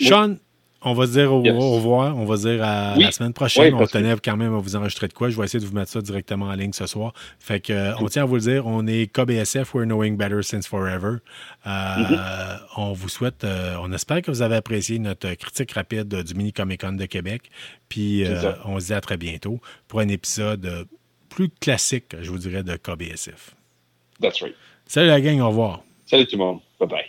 Sean, 0.00 0.36
On 0.84 0.94
va 0.94 1.06
se 1.06 1.12
dire 1.12 1.32
au, 1.32 1.42
Yes. 1.44 1.54
au 1.54 1.70
revoir. 1.76 2.16
On 2.16 2.24
va 2.24 2.36
se 2.36 2.48
dire 2.48 2.60
à 2.64 2.94
Oui. 2.96 3.04
la 3.04 3.12
semaine 3.12 3.32
prochaine. 3.32 3.74
Oui, 3.74 3.80
on 3.82 3.86
tenait 3.86 4.14
quand 4.22 4.36
même 4.36 4.52
à 4.54 4.58
vous 4.58 4.74
enregistrer 4.76 5.06
de 5.08 5.12
quoi. 5.12 5.30
Je 5.30 5.36
vais 5.36 5.44
essayer 5.44 5.60
de 5.60 5.64
vous 5.68 5.74
mettre 5.74 5.90
ça 5.92 6.00
directement 6.00 6.46
en 6.46 6.54
ligne 6.54 6.72
ce 6.72 6.86
soir. 6.86 7.12
Fait 7.38 7.60
que, 7.60 7.72
euh, 7.72 7.94
on 8.00 8.06
tient 8.06 8.22
à 8.22 8.26
vous 8.26 8.34
le 8.34 8.40
dire. 8.40 8.66
On 8.66 8.86
est 8.86 9.06
KBSF, 9.12 9.74
We're 9.74 9.84
Knowing 9.86 10.16
Better 10.16 10.42
Since 10.42 10.66
Forever. 10.66 11.18
Euh, 11.66 11.68
Mm-hmm. 11.68 12.58
On 12.78 12.92
vous 12.92 13.08
souhaite, 13.08 13.44
euh, 13.44 13.76
on 13.80 13.92
espère 13.92 14.22
que 14.22 14.30
vous 14.30 14.42
avez 14.42 14.56
apprécié 14.56 14.98
notre 14.98 15.32
critique 15.34 15.72
rapide 15.72 16.08
du 16.22 16.34
Mini 16.34 16.52
Comic 16.52 16.80
Con 16.80 16.92
de 16.92 17.04
Québec. 17.06 17.50
Puis, 17.88 18.24
on 18.64 18.80
se 18.80 18.86
dit 18.86 18.94
à 18.94 19.00
très 19.00 19.16
bientôt 19.16 19.60
pour 19.88 20.00
un 20.00 20.08
épisode 20.08 20.86
plus 21.28 21.48
classique, 21.48 22.16
je 22.20 22.30
vous 22.30 22.38
dirais, 22.38 22.62
de 22.62 22.76
KBSF. 22.76 23.54
That's 24.20 24.40
right. 24.42 24.54
Salut 24.86 25.08
la 25.08 25.20
gang, 25.20 25.40
au 25.40 25.48
revoir. 25.48 25.82
Salut 26.06 26.26
tout 26.26 26.36
le 26.36 26.44
monde. 26.44 26.58
Bye 26.80 26.88
bye. 26.88 27.04